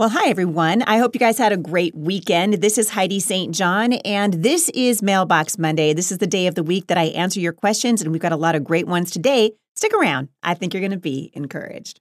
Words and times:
Well, 0.00 0.08
hi, 0.08 0.30
everyone. 0.30 0.80
I 0.84 0.96
hope 0.96 1.14
you 1.14 1.18
guys 1.18 1.36
had 1.36 1.52
a 1.52 1.58
great 1.58 1.94
weekend. 1.94 2.54
This 2.62 2.78
is 2.78 2.88
Heidi 2.88 3.20
St. 3.20 3.54
John, 3.54 3.92
and 3.92 4.32
this 4.32 4.70
is 4.70 5.02
Mailbox 5.02 5.58
Monday. 5.58 5.92
This 5.92 6.10
is 6.10 6.16
the 6.16 6.26
day 6.26 6.46
of 6.46 6.54
the 6.54 6.62
week 6.62 6.86
that 6.86 6.96
I 6.96 7.08
answer 7.08 7.38
your 7.38 7.52
questions, 7.52 8.00
and 8.00 8.10
we've 8.10 8.22
got 8.22 8.32
a 8.32 8.36
lot 8.36 8.54
of 8.54 8.64
great 8.64 8.86
ones 8.86 9.10
today. 9.10 9.52
Stick 9.76 9.92
around. 9.92 10.28
I 10.42 10.54
think 10.54 10.72
you're 10.72 10.80
going 10.80 10.92
to 10.92 10.96
be 10.96 11.30
encouraged. 11.34 12.00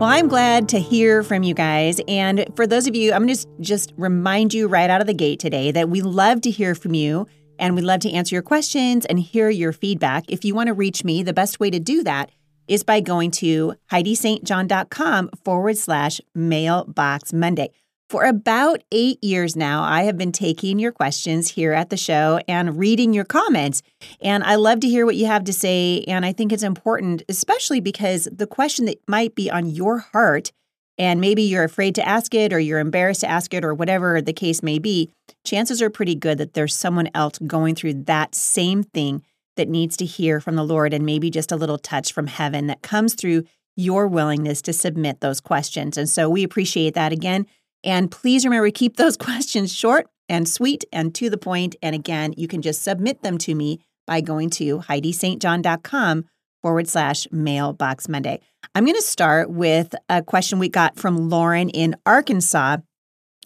Well, 0.00 0.10
I'm 0.10 0.28
glad 0.28 0.68
to 0.68 0.78
hear 0.78 1.22
from 1.22 1.44
you 1.44 1.54
guys. 1.54 1.98
And 2.08 2.44
for 2.56 2.66
those 2.66 2.86
of 2.86 2.94
you, 2.94 3.14
I'm 3.14 3.24
going 3.24 3.34
to 3.34 3.46
just 3.60 3.94
remind 3.96 4.52
you 4.52 4.68
right 4.68 4.90
out 4.90 5.00
of 5.00 5.06
the 5.06 5.14
gate 5.14 5.40
today 5.40 5.70
that 5.70 5.88
we 5.88 6.02
love 6.02 6.42
to 6.42 6.50
hear 6.50 6.74
from 6.74 6.92
you 6.92 7.26
and 7.58 7.74
we'd 7.74 7.82
love 7.82 8.00
to 8.00 8.10
answer 8.10 8.34
your 8.34 8.42
questions 8.42 9.04
and 9.06 9.18
hear 9.18 9.50
your 9.50 9.72
feedback. 9.72 10.24
If 10.28 10.44
you 10.44 10.54
want 10.54 10.68
to 10.68 10.74
reach 10.74 11.04
me, 11.04 11.22
the 11.22 11.32
best 11.32 11.60
way 11.60 11.70
to 11.70 11.80
do 11.80 12.02
that 12.04 12.30
is 12.68 12.82
by 12.82 13.00
going 13.00 13.30
to 13.30 13.74
HeidiStJohn.com 13.90 15.30
forward 15.44 15.76
slash 15.76 16.20
mailbox 16.34 17.32
Monday. 17.32 17.70
For 18.10 18.24
about 18.24 18.82
eight 18.92 19.22
years 19.24 19.56
now, 19.56 19.82
I 19.82 20.02
have 20.02 20.16
been 20.16 20.30
taking 20.30 20.78
your 20.78 20.92
questions 20.92 21.50
here 21.50 21.72
at 21.72 21.90
the 21.90 21.96
show 21.96 22.38
and 22.46 22.78
reading 22.78 23.12
your 23.12 23.24
comments. 23.24 23.82
And 24.20 24.44
I 24.44 24.56
love 24.56 24.80
to 24.80 24.88
hear 24.88 25.06
what 25.06 25.16
you 25.16 25.26
have 25.26 25.44
to 25.44 25.52
say. 25.52 26.04
And 26.06 26.24
I 26.24 26.32
think 26.32 26.52
it's 26.52 26.62
important, 26.62 27.22
especially 27.28 27.80
because 27.80 28.28
the 28.30 28.46
question 28.46 28.84
that 28.84 29.00
might 29.08 29.34
be 29.34 29.50
on 29.50 29.70
your 29.70 29.98
heart 29.98 30.52
and 30.98 31.20
maybe 31.20 31.42
you're 31.42 31.64
afraid 31.64 31.94
to 31.96 32.06
ask 32.06 32.34
it 32.34 32.52
or 32.52 32.58
you're 32.58 32.78
embarrassed 32.78 33.22
to 33.22 33.28
ask 33.28 33.52
it 33.52 33.64
or 33.64 33.74
whatever 33.74 34.22
the 34.22 34.32
case 34.32 34.62
may 34.62 34.78
be, 34.78 35.10
chances 35.44 35.82
are 35.82 35.90
pretty 35.90 36.14
good 36.14 36.38
that 36.38 36.54
there's 36.54 36.74
someone 36.74 37.08
else 37.14 37.38
going 37.38 37.74
through 37.74 37.94
that 38.04 38.34
same 38.34 38.82
thing 38.82 39.22
that 39.56 39.68
needs 39.68 39.96
to 39.96 40.04
hear 40.04 40.40
from 40.40 40.56
the 40.56 40.64
Lord 40.64 40.92
and 40.92 41.04
maybe 41.04 41.30
just 41.30 41.52
a 41.52 41.56
little 41.56 41.78
touch 41.78 42.12
from 42.12 42.26
heaven 42.26 42.66
that 42.66 42.82
comes 42.82 43.14
through 43.14 43.44
your 43.76 44.06
willingness 44.06 44.62
to 44.62 44.72
submit 44.72 45.20
those 45.20 45.40
questions. 45.40 45.98
And 45.98 46.08
so 46.08 46.28
we 46.28 46.44
appreciate 46.44 46.94
that 46.94 47.12
again. 47.12 47.46
And 47.82 48.10
please 48.10 48.44
remember 48.44 48.68
to 48.68 48.72
keep 48.72 48.96
those 48.96 49.16
questions 49.18 49.72
short 49.74 50.06
and 50.28 50.48
sweet 50.48 50.84
and 50.92 51.14
to 51.16 51.28
the 51.28 51.36
point. 51.36 51.76
And 51.82 51.94
again, 51.94 52.34
you 52.36 52.48
can 52.48 52.62
just 52.62 52.82
submit 52.82 53.22
them 53.22 53.38
to 53.38 53.54
me 53.54 53.80
by 54.06 54.20
going 54.20 54.50
to 54.50 54.78
HeidiStJohn.com 54.80 56.24
forward 56.64 56.88
slash 56.88 57.28
mailbox 57.30 58.08
Monday. 58.08 58.40
I'm 58.74 58.86
going 58.86 58.96
to 58.96 59.02
start 59.02 59.50
with 59.50 59.94
a 60.08 60.22
question 60.22 60.58
we 60.58 60.70
got 60.70 60.96
from 60.96 61.28
Lauren 61.28 61.68
in 61.68 61.94
Arkansas 62.06 62.78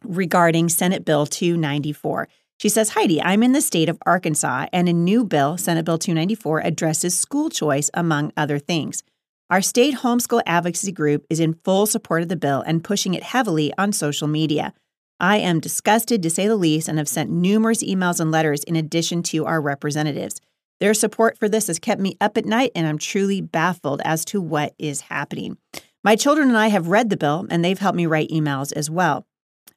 regarding 0.05 0.69
Senate 0.69 1.05
Bill 1.05 1.27
294. 1.27 2.29
She 2.61 2.69
says, 2.69 2.91
Heidi, 2.91 3.21
I'm 3.21 3.43
in 3.43 3.51
the 3.51 3.61
state 3.61 3.89
of 3.89 3.99
Arkansas, 4.07 4.67
and 4.73 4.89
a 4.89 4.93
new 4.93 5.25
bill, 5.25 5.59
Senate 5.59 5.85
Bill 5.85 5.99
294, 5.99 6.61
addresses 6.61 7.19
school 7.19 7.51
choice, 7.51 7.91
among 7.93 8.33
other 8.37 8.61
things. 8.61 9.03
Our 9.51 9.63
state 9.63 9.97
homeschool 9.97 10.43
advocacy 10.47 10.93
group 10.93 11.27
is 11.29 11.41
in 11.41 11.55
full 11.65 11.87
support 11.87 12.23
of 12.23 12.29
the 12.29 12.37
bill 12.37 12.63
and 12.65 12.85
pushing 12.85 13.15
it 13.15 13.25
heavily 13.25 13.73
on 13.77 13.93
social 13.93 14.29
media. 14.29 14.75
I 15.19 15.39
am 15.39 15.59
disgusted, 15.59 16.23
to 16.23 16.31
say 16.31 16.47
the 16.47 16.55
least, 16.55 16.87
and 16.87 16.99
have 16.99 17.09
sent 17.09 17.31
numerous 17.31 17.83
emails 17.83 18.21
and 18.21 18.31
letters 18.31 18.63
in 18.63 18.77
addition 18.77 19.25
to 19.25 19.45
our 19.45 19.61
representatives. 19.61 20.41
Their 20.81 20.95
support 20.95 21.39
for 21.39 21.49
this 21.49 21.67
has 21.67 21.79
kept 21.79 22.01
me 22.01 22.17
up 22.21 22.37
at 22.37 22.47
night, 22.47 22.73
and 22.75 22.87
I'm 22.87 22.99
truly 22.99 23.41
baffled 23.41 24.01
as 24.05 24.25
to 24.27 24.41
what 24.41 24.75
is 24.79 25.03
happening. 25.03 25.59
My 26.05 26.15
children 26.15 26.49
and 26.49 26.57
I 26.57 26.69
have 26.69 26.89
read 26.89 27.11
the 27.11 27.17
bill, 27.17 27.47
and 27.51 27.65
they've 27.65 27.79
helped 27.79 27.97
me 27.97 28.07
write 28.07 28.31
emails 28.31 28.73
as 28.73 28.89
well. 28.89 29.27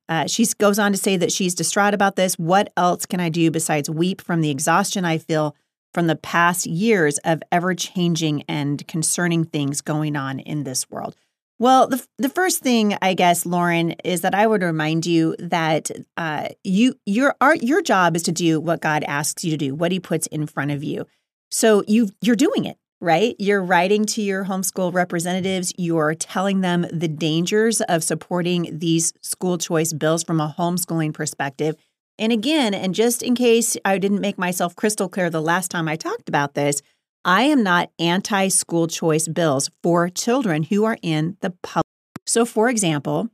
Uh, 0.07 0.27
she 0.27 0.45
goes 0.59 0.77
on 0.77 0.91
to 0.91 0.97
say 0.97 1.17
that 1.17 1.31
she's 1.31 1.55
distraught 1.55 1.93
about 1.93 2.15
this. 2.15 2.37
What 2.37 2.71
else 2.75 3.05
can 3.05 3.19
I 3.19 3.29
do 3.29 3.49
besides 3.49 3.89
weep 3.89 4.21
from 4.21 4.41
the 4.41 4.49
exhaustion 4.49 5.05
I 5.05 5.17
feel 5.17 5.55
from 5.93 6.07
the 6.07 6.15
past 6.15 6.65
years 6.65 7.17
of 7.19 7.41
ever 7.51 7.73
changing 7.73 8.43
and 8.47 8.85
concerning 8.87 9.45
things 9.45 9.81
going 9.81 10.15
on 10.15 10.39
in 10.39 10.63
this 10.63 10.89
world? 10.89 11.15
Well, 11.61 11.85
the 11.85 12.03
the 12.17 12.27
first 12.27 12.63
thing 12.63 12.97
I 13.03 13.13
guess, 13.13 13.45
Lauren, 13.45 13.91
is 14.03 14.21
that 14.21 14.33
I 14.33 14.47
would 14.47 14.63
remind 14.63 15.05
you 15.05 15.35
that 15.37 15.91
uh, 16.17 16.47
you 16.63 16.95
your 17.05 17.35
art 17.39 17.61
your 17.61 17.83
job 17.83 18.15
is 18.15 18.23
to 18.23 18.31
do 18.31 18.59
what 18.59 18.81
God 18.81 19.03
asks 19.03 19.43
you 19.43 19.51
to 19.51 19.57
do, 19.57 19.75
what 19.75 19.91
He 19.91 19.99
puts 19.99 20.25
in 20.25 20.47
front 20.47 20.71
of 20.71 20.83
you. 20.83 21.05
So 21.51 21.83
you 21.87 22.09
you're 22.19 22.35
doing 22.35 22.65
it 22.65 22.77
right. 22.99 23.35
You're 23.37 23.61
writing 23.61 24.07
to 24.07 24.23
your 24.23 24.45
homeschool 24.45 24.91
representatives. 24.91 25.71
You're 25.77 26.15
telling 26.15 26.61
them 26.61 26.87
the 26.91 27.07
dangers 27.07 27.79
of 27.81 28.03
supporting 28.03 28.79
these 28.79 29.13
school 29.21 29.59
choice 29.59 29.93
bills 29.93 30.23
from 30.23 30.41
a 30.41 30.55
homeschooling 30.57 31.13
perspective. 31.13 31.75
And 32.17 32.31
again, 32.31 32.73
and 32.73 32.95
just 32.95 33.21
in 33.21 33.35
case 33.35 33.77
I 33.85 33.99
didn't 33.99 34.19
make 34.19 34.39
myself 34.39 34.75
crystal 34.75 35.07
clear 35.07 35.29
the 35.29 35.43
last 35.43 35.69
time 35.69 35.87
I 35.87 35.95
talked 35.95 36.27
about 36.27 36.55
this, 36.55 36.81
I 37.23 37.43
am 37.43 37.61
not 37.61 37.91
anti 37.99 38.47
school 38.47 38.87
choice 38.87 39.27
bills 39.27 39.69
for 39.83 40.09
children 40.09 40.63
who 40.63 40.85
are 40.85 40.97
in 41.03 41.37
the 41.41 41.51
public. 41.61 41.85
So, 42.25 42.45
for 42.45 42.67
example, 42.67 43.29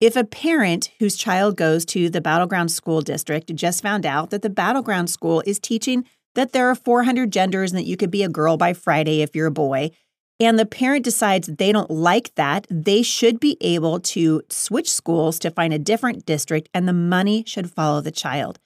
if 0.00 0.16
a 0.16 0.24
parent 0.24 0.90
whose 1.00 1.16
child 1.16 1.56
goes 1.56 1.84
to 1.86 2.08
the 2.08 2.20
Battle 2.20 2.46
Ground 2.46 2.70
School 2.70 3.02
District 3.02 3.54
just 3.54 3.82
found 3.82 4.06
out 4.06 4.30
that 4.30 4.42
the 4.42 4.50
Battle 4.50 4.82
Ground 4.82 5.10
School 5.10 5.42
is 5.46 5.58
teaching 5.58 6.04
that 6.34 6.52
there 6.52 6.68
are 6.70 6.74
400 6.74 7.30
genders 7.30 7.72
and 7.72 7.78
that 7.78 7.86
you 7.86 7.96
could 7.96 8.10
be 8.10 8.22
a 8.22 8.28
girl 8.28 8.56
by 8.56 8.72
Friday 8.72 9.22
if 9.22 9.34
you're 9.34 9.46
a 9.46 9.50
boy, 9.50 9.90
and 10.38 10.58
the 10.58 10.66
parent 10.66 11.04
decides 11.04 11.46
they 11.46 11.72
don't 11.72 11.90
like 11.90 12.34
that, 12.34 12.66
they 12.70 13.02
should 13.02 13.40
be 13.40 13.56
able 13.62 14.00
to 14.00 14.42
switch 14.50 14.90
schools 14.90 15.38
to 15.38 15.50
find 15.50 15.72
a 15.72 15.78
different 15.78 16.26
district 16.26 16.68
and 16.74 16.86
the 16.86 16.92
money 16.92 17.42
should 17.46 17.70
follow 17.70 18.02
the 18.02 18.10
child. 18.10 18.58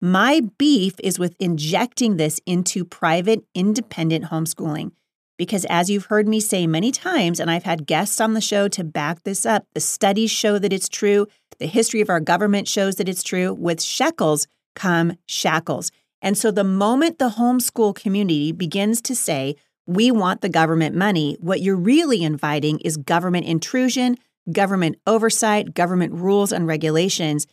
My 0.00 0.42
beef 0.58 0.94
is 1.02 1.18
with 1.18 1.34
injecting 1.40 2.18
this 2.18 2.40
into 2.46 2.84
private, 2.84 3.44
independent 3.52 4.26
homeschooling. 4.26 4.92
Because 5.36 5.64
as 5.64 5.90
you've 5.90 6.06
heard 6.06 6.28
me 6.28 6.38
say 6.38 6.68
many 6.68 6.92
times, 6.92 7.40
and 7.40 7.50
I've 7.50 7.64
had 7.64 7.86
guests 7.86 8.20
on 8.20 8.34
the 8.34 8.40
show 8.40 8.68
to 8.68 8.84
back 8.84 9.24
this 9.24 9.44
up, 9.44 9.66
the 9.74 9.80
studies 9.80 10.30
show 10.30 10.58
that 10.60 10.72
it's 10.72 10.88
true. 10.88 11.26
The 11.58 11.66
history 11.66 12.00
of 12.00 12.10
our 12.10 12.20
government 12.20 12.68
shows 12.68 12.96
that 12.96 13.08
it's 13.08 13.24
true. 13.24 13.52
With 13.52 13.82
shekels 13.82 14.46
come 14.76 15.14
shackles. 15.26 15.90
And 16.22 16.38
so 16.38 16.52
the 16.52 16.64
moment 16.64 17.18
the 17.18 17.30
homeschool 17.30 17.96
community 17.96 18.52
begins 18.52 19.00
to 19.02 19.16
say, 19.16 19.56
we 19.84 20.12
want 20.12 20.42
the 20.42 20.48
government 20.48 20.94
money, 20.94 21.36
what 21.40 21.60
you're 21.60 21.76
really 21.76 22.22
inviting 22.22 22.78
is 22.80 22.96
government 22.96 23.46
intrusion, 23.46 24.16
government 24.52 24.96
oversight, 25.08 25.74
government 25.74 26.12
rules 26.12 26.52
and 26.52 26.68
regulations 26.68 27.48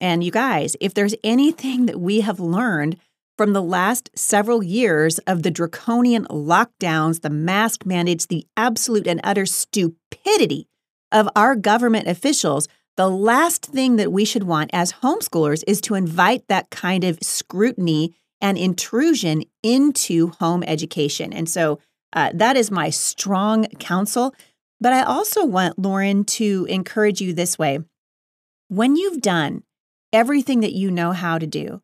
and 0.00 0.24
you 0.24 0.30
guys, 0.30 0.76
if 0.80 0.94
there's 0.94 1.14
anything 1.22 1.86
that 1.86 2.00
we 2.00 2.20
have 2.20 2.40
learned 2.40 2.96
from 3.36 3.52
the 3.52 3.62
last 3.62 4.10
several 4.14 4.62
years 4.62 5.18
of 5.20 5.42
the 5.42 5.50
draconian 5.50 6.26
lockdowns, 6.26 7.22
the 7.22 7.30
mask 7.30 7.86
mandates, 7.86 8.26
the 8.26 8.46
absolute 8.56 9.06
and 9.06 9.20
utter 9.24 9.46
stupidity 9.46 10.68
of 11.12 11.28
our 11.34 11.56
government 11.56 12.06
officials, 12.06 12.68
the 12.96 13.08
last 13.08 13.64
thing 13.64 13.96
that 13.96 14.12
we 14.12 14.24
should 14.24 14.44
want 14.44 14.70
as 14.72 14.92
homeschoolers 14.94 15.64
is 15.66 15.80
to 15.82 15.94
invite 15.94 16.48
that 16.48 16.70
kind 16.70 17.04
of 17.04 17.18
scrutiny 17.22 18.14
and 18.40 18.58
intrusion 18.58 19.42
into 19.62 20.28
home 20.32 20.62
education. 20.66 21.32
And 21.32 21.48
so 21.48 21.78
uh, 22.12 22.30
that 22.34 22.56
is 22.56 22.70
my 22.70 22.90
strong 22.90 23.66
counsel. 23.78 24.34
But 24.80 24.92
I 24.92 25.02
also 25.02 25.44
want 25.44 25.78
Lauren 25.78 26.24
to 26.24 26.66
encourage 26.68 27.20
you 27.20 27.32
this 27.32 27.58
way. 27.58 27.80
When 28.68 28.96
you've 28.96 29.20
done 29.20 29.62
everything 30.12 30.60
that 30.60 30.72
you 30.72 30.90
know 30.90 31.12
how 31.12 31.38
to 31.38 31.46
do. 31.46 31.82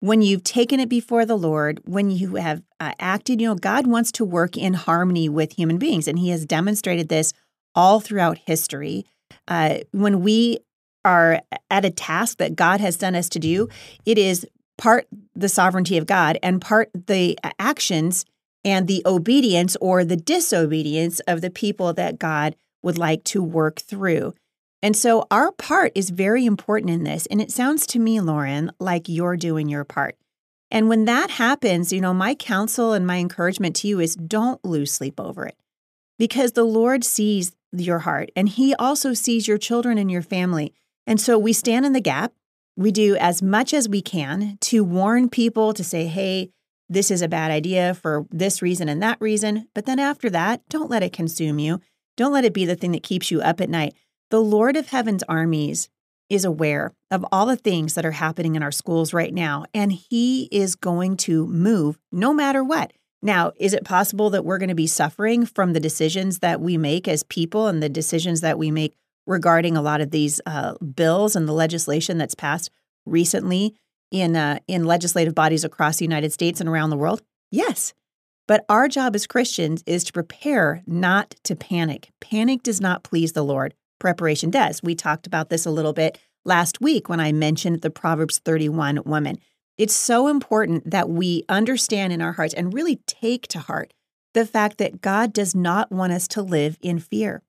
When 0.00 0.22
you've 0.22 0.44
taken 0.44 0.78
it 0.78 0.88
before 0.88 1.24
the 1.24 1.38
Lord, 1.38 1.80
when 1.84 2.10
you 2.10 2.36
have 2.36 2.62
uh, 2.78 2.92
acted, 2.98 3.40
you 3.40 3.48
know, 3.48 3.54
God 3.54 3.86
wants 3.86 4.12
to 4.12 4.24
work 4.24 4.56
in 4.56 4.74
harmony 4.74 5.28
with 5.28 5.52
human 5.52 5.78
beings, 5.78 6.06
and 6.06 6.18
He 6.18 6.28
has 6.30 6.44
demonstrated 6.44 7.08
this 7.08 7.32
all 7.74 8.00
throughout 8.00 8.38
history. 8.46 9.06
Uh, 9.48 9.78
when 9.92 10.22
we 10.22 10.58
are 11.04 11.40
at 11.70 11.84
a 11.84 11.90
task 11.90 12.38
that 12.38 12.56
God 12.56 12.80
has 12.80 12.96
sent 12.96 13.16
us 13.16 13.28
to 13.30 13.38
do, 13.38 13.68
it 14.04 14.18
is 14.18 14.46
part 14.76 15.06
the 15.34 15.48
sovereignty 15.48 15.96
of 15.96 16.06
God 16.06 16.38
and 16.42 16.60
part 16.60 16.90
the 17.06 17.38
actions 17.58 18.24
and 18.64 18.88
the 18.88 19.02
obedience 19.06 19.76
or 19.80 20.04
the 20.04 20.16
disobedience 20.16 21.20
of 21.20 21.40
the 21.40 21.50
people 21.50 21.92
that 21.94 22.18
God 22.18 22.56
would 22.82 22.98
like 22.98 23.24
to 23.24 23.42
work 23.42 23.80
through. 23.80 24.34
And 24.86 24.96
so 24.96 25.26
our 25.32 25.50
part 25.50 25.90
is 25.96 26.10
very 26.10 26.46
important 26.46 26.90
in 26.90 27.02
this. 27.02 27.26
And 27.26 27.40
it 27.40 27.50
sounds 27.50 27.88
to 27.88 27.98
me, 27.98 28.20
Lauren, 28.20 28.70
like 28.78 29.08
you're 29.08 29.36
doing 29.36 29.68
your 29.68 29.82
part. 29.82 30.16
And 30.70 30.88
when 30.88 31.06
that 31.06 31.28
happens, 31.28 31.92
you 31.92 32.00
know, 32.00 32.14
my 32.14 32.36
counsel 32.36 32.92
and 32.92 33.04
my 33.04 33.16
encouragement 33.16 33.74
to 33.76 33.88
you 33.88 33.98
is 33.98 34.14
don't 34.14 34.64
lose 34.64 34.92
sleep 34.92 35.18
over 35.18 35.44
it 35.44 35.56
because 36.20 36.52
the 36.52 36.62
Lord 36.62 37.02
sees 37.02 37.50
your 37.72 37.98
heart 37.98 38.30
and 38.36 38.48
He 38.48 38.76
also 38.76 39.12
sees 39.12 39.48
your 39.48 39.58
children 39.58 39.98
and 39.98 40.08
your 40.08 40.22
family. 40.22 40.72
And 41.04 41.20
so 41.20 41.36
we 41.36 41.52
stand 41.52 41.84
in 41.84 41.92
the 41.92 42.00
gap. 42.00 42.32
We 42.76 42.92
do 42.92 43.16
as 43.16 43.42
much 43.42 43.74
as 43.74 43.88
we 43.88 44.00
can 44.00 44.56
to 44.60 44.84
warn 44.84 45.28
people 45.28 45.74
to 45.74 45.82
say, 45.82 46.06
hey, 46.06 46.50
this 46.88 47.10
is 47.10 47.22
a 47.22 47.28
bad 47.28 47.50
idea 47.50 47.94
for 47.94 48.24
this 48.30 48.62
reason 48.62 48.88
and 48.88 49.02
that 49.02 49.20
reason. 49.20 49.66
But 49.74 49.86
then 49.86 49.98
after 49.98 50.30
that, 50.30 50.62
don't 50.68 50.90
let 50.90 51.02
it 51.02 51.12
consume 51.12 51.58
you. 51.58 51.80
Don't 52.16 52.32
let 52.32 52.44
it 52.44 52.54
be 52.54 52.64
the 52.64 52.76
thing 52.76 52.92
that 52.92 53.02
keeps 53.02 53.32
you 53.32 53.40
up 53.42 53.60
at 53.60 53.68
night. 53.68 53.92
The 54.30 54.40
Lord 54.40 54.76
of 54.76 54.88
Heaven's 54.88 55.22
armies 55.28 55.88
is 56.28 56.44
aware 56.44 56.92
of 57.12 57.24
all 57.30 57.46
the 57.46 57.56
things 57.56 57.94
that 57.94 58.04
are 58.04 58.12
happening 58.12 58.56
in 58.56 58.62
our 58.62 58.72
schools 58.72 59.12
right 59.12 59.32
now, 59.32 59.64
and 59.72 59.92
He 59.92 60.48
is 60.50 60.74
going 60.74 61.16
to 61.18 61.46
move 61.46 61.98
no 62.10 62.34
matter 62.34 62.64
what. 62.64 62.92
Now, 63.22 63.52
is 63.56 63.72
it 63.72 63.84
possible 63.84 64.30
that 64.30 64.44
we're 64.44 64.58
going 64.58 64.68
to 64.68 64.74
be 64.74 64.88
suffering 64.88 65.46
from 65.46 65.72
the 65.72 65.80
decisions 65.80 66.40
that 66.40 66.60
we 66.60 66.76
make 66.76 67.06
as 67.06 67.22
people 67.22 67.68
and 67.68 67.80
the 67.80 67.88
decisions 67.88 68.40
that 68.40 68.58
we 68.58 68.72
make 68.72 68.96
regarding 69.26 69.76
a 69.76 69.82
lot 69.82 70.00
of 70.00 70.10
these 70.10 70.40
uh, 70.44 70.74
bills 70.78 71.36
and 71.36 71.48
the 71.48 71.52
legislation 71.52 72.18
that's 72.18 72.34
passed 72.34 72.70
recently 73.04 73.74
in 74.10 74.34
uh, 74.34 74.58
in 74.66 74.84
legislative 74.84 75.34
bodies 75.34 75.64
across 75.64 75.98
the 75.98 76.04
United 76.04 76.32
States 76.32 76.60
and 76.60 76.68
around 76.68 76.90
the 76.90 76.96
world? 76.96 77.22
Yes. 77.52 77.94
But 78.48 78.64
our 78.68 78.88
job 78.88 79.14
as 79.14 79.26
Christians 79.26 79.82
is 79.86 80.02
to 80.04 80.12
prepare, 80.12 80.82
not 80.86 81.36
to 81.44 81.56
panic. 81.56 82.10
Panic 82.20 82.62
does 82.64 82.80
not 82.80 83.04
please 83.04 83.32
the 83.32 83.44
Lord. 83.44 83.74
Preparation 83.98 84.50
does. 84.50 84.82
We 84.82 84.94
talked 84.94 85.26
about 85.26 85.48
this 85.48 85.66
a 85.66 85.70
little 85.70 85.92
bit 85.92 86.18
last 86.44 86.80
week 86.80 87.08
when 87.08 87.20
I 87.20 87.32
mentioned 87.32 87.80
the 87.80 87.90
Proverbs 87.90 88.38
31 88.38 89.00
woman. 89.04 89.38
It's 89.78 89.94
so 89.94 90.28
important 90.28 90.90
that 90.90 91.10
we 91.10 91.44
understand 91.48 92.12
in 92.12 92.22
our 92.22 92.32
hearts 92.32 92.54
and 92.54 92.72
really 92.72 92.96
take 93.06 93.46
to 93.48 93.58
heart 93.58 93.92
the 94.32 94.46
fact 94.46 94.78
that 94.78 95.00
God 95.00 95.32
does 95.32 95.54
not 95.54 95.90
want 95.90 96.12
us 96.12 96.28
to 96.28 96.42
live 96.42 96.78
in 96.80 96.98
fear. 96.98 97.42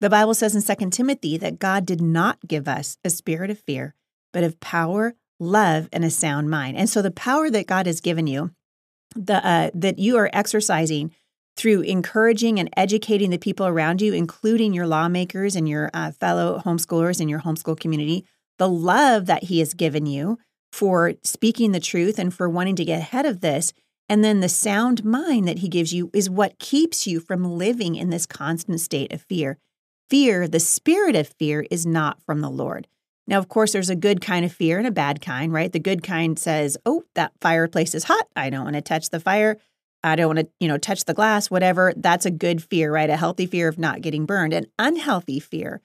The 0.00 0.10
Bible 0.10 0.34
says 0.34 0.54
in 0.54 0.76
2 0.76 0.90
Timothy 0.90 1.36
that 1.38 1.60
God 1.60 1.86
did 1.86 2.00
not 2.00 2.38
give 2.46 2.66
us 2.66 2.98
a 3.04 3.10
spirit 3.10 3.50
of 3.50 3.60
fear, 3.60 3.94
but 4.32 4.42
of 4.42 4.58
power, 4.58 5.14
love, 5.38 5.88
and 5.92 6.04
a 6.04 6.10
sound 6.10 6.50
mind. 6.50 6.76
And 6.76 6.90
so 6.90 7.02
the 7.02 7.12
power 7.12 7.50
that 7.50 7.68
God 7.68 7.86
has 7.86 8.00
given 8.00 8.26
you, 8.26 8.50
the 9.14 9.44
uh, 9.46 9.70
that 9.74 9.98
you 9.98 10.16
are 10.16 10.30
exercising 10.32 11.12
through 11.56 11.82
encouraging 11.82 12.58
and 12.58 12.70
educating 12.76 13.30
the 13.30 13.38
people 13.38 13.66
around 13.66 14.00
you, 14.00 14.12
including 14.12 14.72
your 14.72 14.86
lawmakers 14.86 15.54
and 15.54 15.68
your 15.68 15.90
uh, 15.92 16.10
fellow 16.12 16.62
homeschoolers 16.64 17.20
in 17.20 17.28
your 17.28 17.40
homeschool 17.40 17.78
community, 17.78 18.24
the 18.58 18.68
love 18.68 19.26
that 19.26 19.44
He 19.44 19.58
has 19.58 19.74
given 19.74 20.06
you 20.06 20.38
for 20.72 21.14
speaking 21.22 21.72
the 21.72 21.80
truth 21.80 22.18
and 22.18 22.32
for 22.32 22.48
wanting 22.48 22.76
to 22.76 22.84
get 22.84 23.00
ahead 23.00 23.26
of 23.26 23.40
this. 23.40 23.72
And 24.08 24.24
then 24.24 24.40
the 24.40 24.48
sound 24.48 25.04
mind 25.04 25.46
that 25.46 25.58
He 25.58 25.68
gives 25.68 25.92
you 25.92 26.10
is 26.12 26.30
what 26.30 26.58
keeps 26.58 27.06
you 27.06 27.20
from 27.20 27.56
living 27.56 27.94
in 27.94 28.10
this 28.10 28.26
constant 28.26 28.80
state 28.80 29.12
of 29.12 29.22
fear. 29.22 29.58
Fear, 30.08 30.48
the 30.48 30.60
spirit 30.60 31.16
of 31.16 31.28
fear, 31.38 31.66
is 31.70 31.86
not 31.86 32.22
from 32.22 32.40
the 32.40 32.50
Lord. 32.50 32.88
Now, 33.26 33.38
of 33.38 33.48
course, 33.48 33.72
there's 33.72 33.90
a 33.90 33.96
good 33.96 34.20
kind 34.20 34.44
of 34.44 34.52
fear 34.52 34.78
and 34.78 34.86
a 34.86 34.90
bad 34.90 35.20
kind, 35.20 35.52
right? 35.52 35.72
The 35.72 35.78
good 35.78 36.02
kind 36.02 36.38
says, 36.38 36.76
oh, 36.84 37.04
that 37.14 37.32
fireplace 37.40 37.94
is 37.94 38.04
hot. 38.04 38.26
I 38.34 38.50
don't 38.50 38.64
want 38.64 38.74
to 38.74 38.82
touch 38.82 39.10
the 39.10 39.20
fire. 39.20 39.58
I 40.04 40.16
don't 40.16 40.34
want 40.34 40.38
to, 40.40 40.48
you 40.60 40.68
know, 40.68 40.78
touch 40.78 41.04
the 41.04 41.14
glass, 41.14 41.50
whatever. 41.50 41.92
That's 41.96 42.26
a 42.26 42.30
good 42.30 42.62
fear, 42.62 42.92
right? 42.92 43.10
A 43.10 43.16
healthy 43.16 43.46
fear 43.46 43.68
of 43.68 43.78
not 43.78 44.00
getting 44.00 44.26
burned. 44.26 44.52
An 44.52 44.66
unhealthy 44.78 45.38
fear 45.38 45.80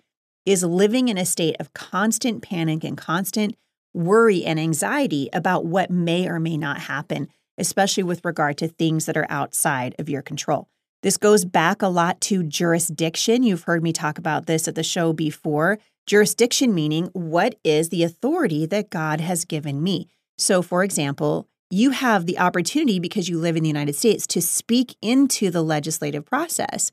is 0.45 0.63
living 0.63 1.09
in 1.09 1.17
a 1.17 1.25
state 1.25 1.55
of 1.59 1.73
constant 1.73 2.41
panic 2.41 2.83
and 2.83 2.97
constant 2.97 3.55
worry 3.93 4.45
and 4.45 4.59
anxiety 4.59 5.29
about 5.33 5.65
what 5.65 5.89
may 5.89 6.27
or 6.27 6.39
may 6.39 6.57
not 6.57 6.79
happen, 6.79 7.27
especially 7.57 8.03
with 8.03 8.23
regard 8.23 8.57
to 8.57 8.67
things 8.67 9.05
that 9.05 9.17
are 9.17 9.27
outside 9.29 9.95
of 9.99 10.09
your 10.09 10.21
control. 10.21 10.67
This 11.03 11.17
goes 11.17 11.45
back 11.45 11.81
a 11.81 11.87
lot 11.87 12.19
to 12.21 12.43
jurisdiction. 12.43 13.43
You've 13.43 13.63
heard 13.63 13.83
me 13.83 13.93
talk 13.93 14.17
about 14.17 14.45
this 14.45 14.67
at 14.67 14.75
the 14.75 14.83
show 14.83 15.13
before. 15.13 15.79
Jurisdiction 16.05 16.73
meaning 16.73 17.09
what 17.13 17.55
is 17.63 17.89
the 17.89 18.03
authority 18.03 18.65
that 18.65 18.89
God 18.89 19.21
has 19.21 19.45
given 19.45 19.83
me? 19.83 20.07
So, 20.37 20.61
for 20.61 20.83
example, 20.83 21.47
you 21.69 21.91
have 21.91 22.25
the 22.25 22.39
opportunity 22.39 22.99
because 22.99 23.27
you 23.27 23.37
live 23.37 23.57
in 23.57 23.63
the 23.63 23.69
United 23.69 23.95
States 23.95 24.25
to 24.27 24.41
speak 24.41 24.95
into 25.01 25.49
the 25.51 25.61
legislative 25.61 26.25
process. 26.25 26.91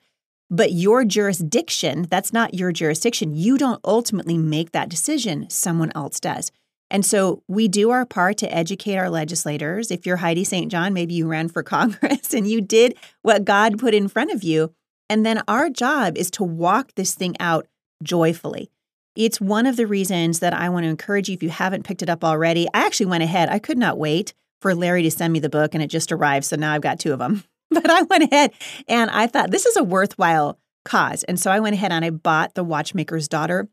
But 0.50 0.72
your 0.72 1.04
jurisdiction, 1.04 2.06
that's 2.10 2.32
not 2.32 2.54
your 2.54 2.72
jurisdiction. 2.72 3.34
You 3.34 3.56
don't 3.56 3.80
ultimately 3.84 4.36
make 4.36 4.72
that 4.72 4.88
decision, 4.88 5.48
someone 5.48 5.92
else 5.94 6.20
does. 6.20 6.50
And 6.90 7.04
so 7.04 7.42
we 7.48 7.66
do 7.66 7.90
our 7.90 8.04
part 8.04 8.36
to 8.38 8.54
educate 8.54 8.96
our 8.96 9.10
legislators. 9.10 9.90
If 9.90 10.06
you're 10.06 10.18
Heidi 10.18 10.44
St. 10.44 10.70
John, 10.70 10.92
maybe 10.92 11.14
you 11.14 11.26
ran 11.26 11.48
for 11.48 11.62
Congress 11.64 12.34
and 12.34 12.46
you 12.46 12.60
did 12.60 12.96
what 13.22 13.44
God 13.44 13.78
put 13.78 13.94
in 13.94 14.08
front 14.08 14.32
of 14.32 14.42
you. 14.42 14.72
And 15.08 15.24
then 15.24 15.42
our 15.48 15.70
job 15.70 16.16
is 16.16 16.30
to 16.32 16.44
walk 16.44 16.94
this 16.94 17.14
thing 17.14 17.36
out 17.40 17.66
joyfully. 18.02 18.70
It's 19.16 19.40
one 19.40 19.66
of 19.66 19.76
the 19.76 19.86
reasons 19.86 20.40
that 20.40 20.52
I 20.52 20.68
want 20.68 20.84
to 20.84 20.88
encourage 20.88 21.28
you 21.28 21.34
if 21.34 21.42
you 21.42 21.50
haven't 21.50 21.84
picked 21.84 22.02
it 22.02 22.10
up 22.10 22.24
already. 22.24 22.66
I 22.74 22.84
actually 22.84 23.06
went 23.06 23.22
ahead, 23.22 23.48
I 23.48 23.58
could 23.60 23.78
not 23.78 23.98
wait 23.98 24.34
for 24.64 24.74
Larry 24.74 25.02
to 25.02 25.10
send 25.10 25.30
me 25.30 25.40
the 25.40 25.50
book, 25.50 25.74
and 25.74 25.82
it 25.82 25.88
just 25.88 26.10
arrived. 26.10 26.46
So 26.46 26.56
now 26.56 26.72
I've 26.72 26.80
got 26.80 26.98
two 26.98 27.12
of 27.12 27.18
them. 27.18 27.44
But 27.70 27.90
I 27.90 28.02
went 28.02 28.24
ahead 28.24 28.52
and 28.86 29.10
I 29.10 29.26
thought 29.26 29.50
this 29.50 29.66
is 29.66 29.76
a 29.76 29.82
worthwhile 29.82 30.60
cause. 30.84 31.24
And 31.24 31.40
so 31.40 31.50
I 31.50 31.58
went 31.58 31.74
ahead 31.74 31.90
and 31.90 32.04
I 32.04 32.10
bought 32.10 32.54
The 32.54 32.62
Watchmaker's 32.62 33.26
Daughter. 33.26 33.68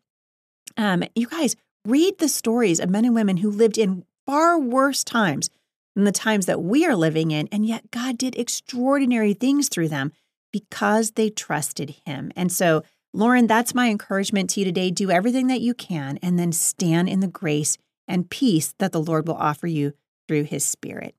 Um, 0.76 1.04
you 1.14 1.28
guys, 1.28 1.56
read 1.86 2.18
the 2.18 2.28
stories 2.28 2.80
of 2.80 2.90
men 2.90 3.06
and 3.06 3.14
women 3.14 3.38
who 3.38 3.52
lived 3.52 3.78
in 3.78 4.04
far 4.26 4.58
worse 4.60 5.04
times 5.04 5.52
than 5.94 6.06
the 6.06 6.12
times 6.12 6.48
that 6.48 6.64
we 6.64 6.84
are 6.88 6.96
living 6.96 7.30
in. 7.30 7.48
And 7.52 7.64
yet 7.64 7.92
God 7.92 8.18
did 8.18 8.36
extraordinary 8.36 9.34
things 9.34 9.70
through 9.70 9.90
them 9.90 10.14
because 10.52 11.12
they 11.12 11.30
trusted 11.30 11.94
Him. 12.06 12.32
And 12.36 12.52
so, 12.52 12.84
Lauren, 13.14 13.46
that's 13.46 13.76
my 13.76 13.90
encouragement 13.90 14.50
to 14.52 14.62
you 14.62 14.66
today. 14.66 14.90
Do 14.90 15.12
everything 15.12 15.46
that 15.48 15.62
you 15.62 15.76
can 15.76 16.18
and 16.24 16.40
then 16.40 16.52
stand 16.52 17.08
in 17.08 17.20
the 17.20 17.28
grace 17.28 17.78
and 18.08 18.32
peace 18.32 18.74
that 18.80 18.94
the 18.94 19.02
Lord 19.02 19.28
will 19.28 19.36
offer 19.36 19.68
you 19.68 19.94
through 20.32 20.44
his 20.44 20.64
spirit. 20.64 21.14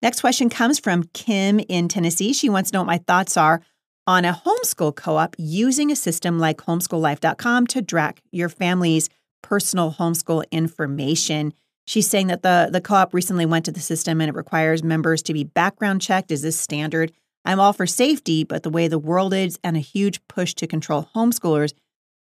Next 0.00 0.20
question 0.20 0.48
comes 0.48 0.78
from 0.78 1.10
Kim 1.12 1.58
in 1.58 1.88
Tennessee. 1.88 2.32
She 2.32 2.48
wants 2.48 2.70
to 2.70 2.76
know 2.76 2.82
what 2.82 2.86
my 2.86 2.98
thoughts 2.98 3.36
are 3.36 3.62
on 4.06 4.24
a 4.24 4.32
homeschool 4.32 4.94
co 4.94 5.16
op 5.16 5.34
using 5.38 5.90
a 5.90 5.96
system 5.96 6.38
like 6.38 6.58
homeschoollife.com 6.58 7.66
to 7.66 7.82
track 7.82 8.22
your 8.30 8.48
family's 8.48 9.08
personal 9.42 9.90
homeschool 9.90 10.44
information. 10.52 11.52
She's 11.88 12.08
saying 12.08 12.28
that 12.28 12.44
the, 12.44 12.68
the 12.70 12.80
co 12.80 12.94
op 12.94 13.12
recently 13.12 13.44
went 13.44 13.64
to 13.64 13.72
the 13.72 13.80
system 13.80 14.20
and 14.20 14.28
it 14.28 14.36
requires 14.36 14.84
members 14.84 15.20
to 15.24 15.32
be 15.32 15.42
background 15.42 16.00
checked. 16.00 16.30
Is 16.30 16.42
this 16.42 16.58
standard? 16.58 17.10
I'm 17.44 17.58
all 17.58 17.72
for 17.72 17.88
safety, 17.88 18.44
but 18.44 18.62
the 18.62 18.70
way 18.70 18.86
the 18.86 19.00
world 19.00 19.34
is 19.34 19.58
and 19.64 19.76
a 19.76 19.80
huge 19.80 20.20
push 20.28 20.54
to 20.54 20.68
control 20.68 21.08
homeschoolers, 21.12 21.72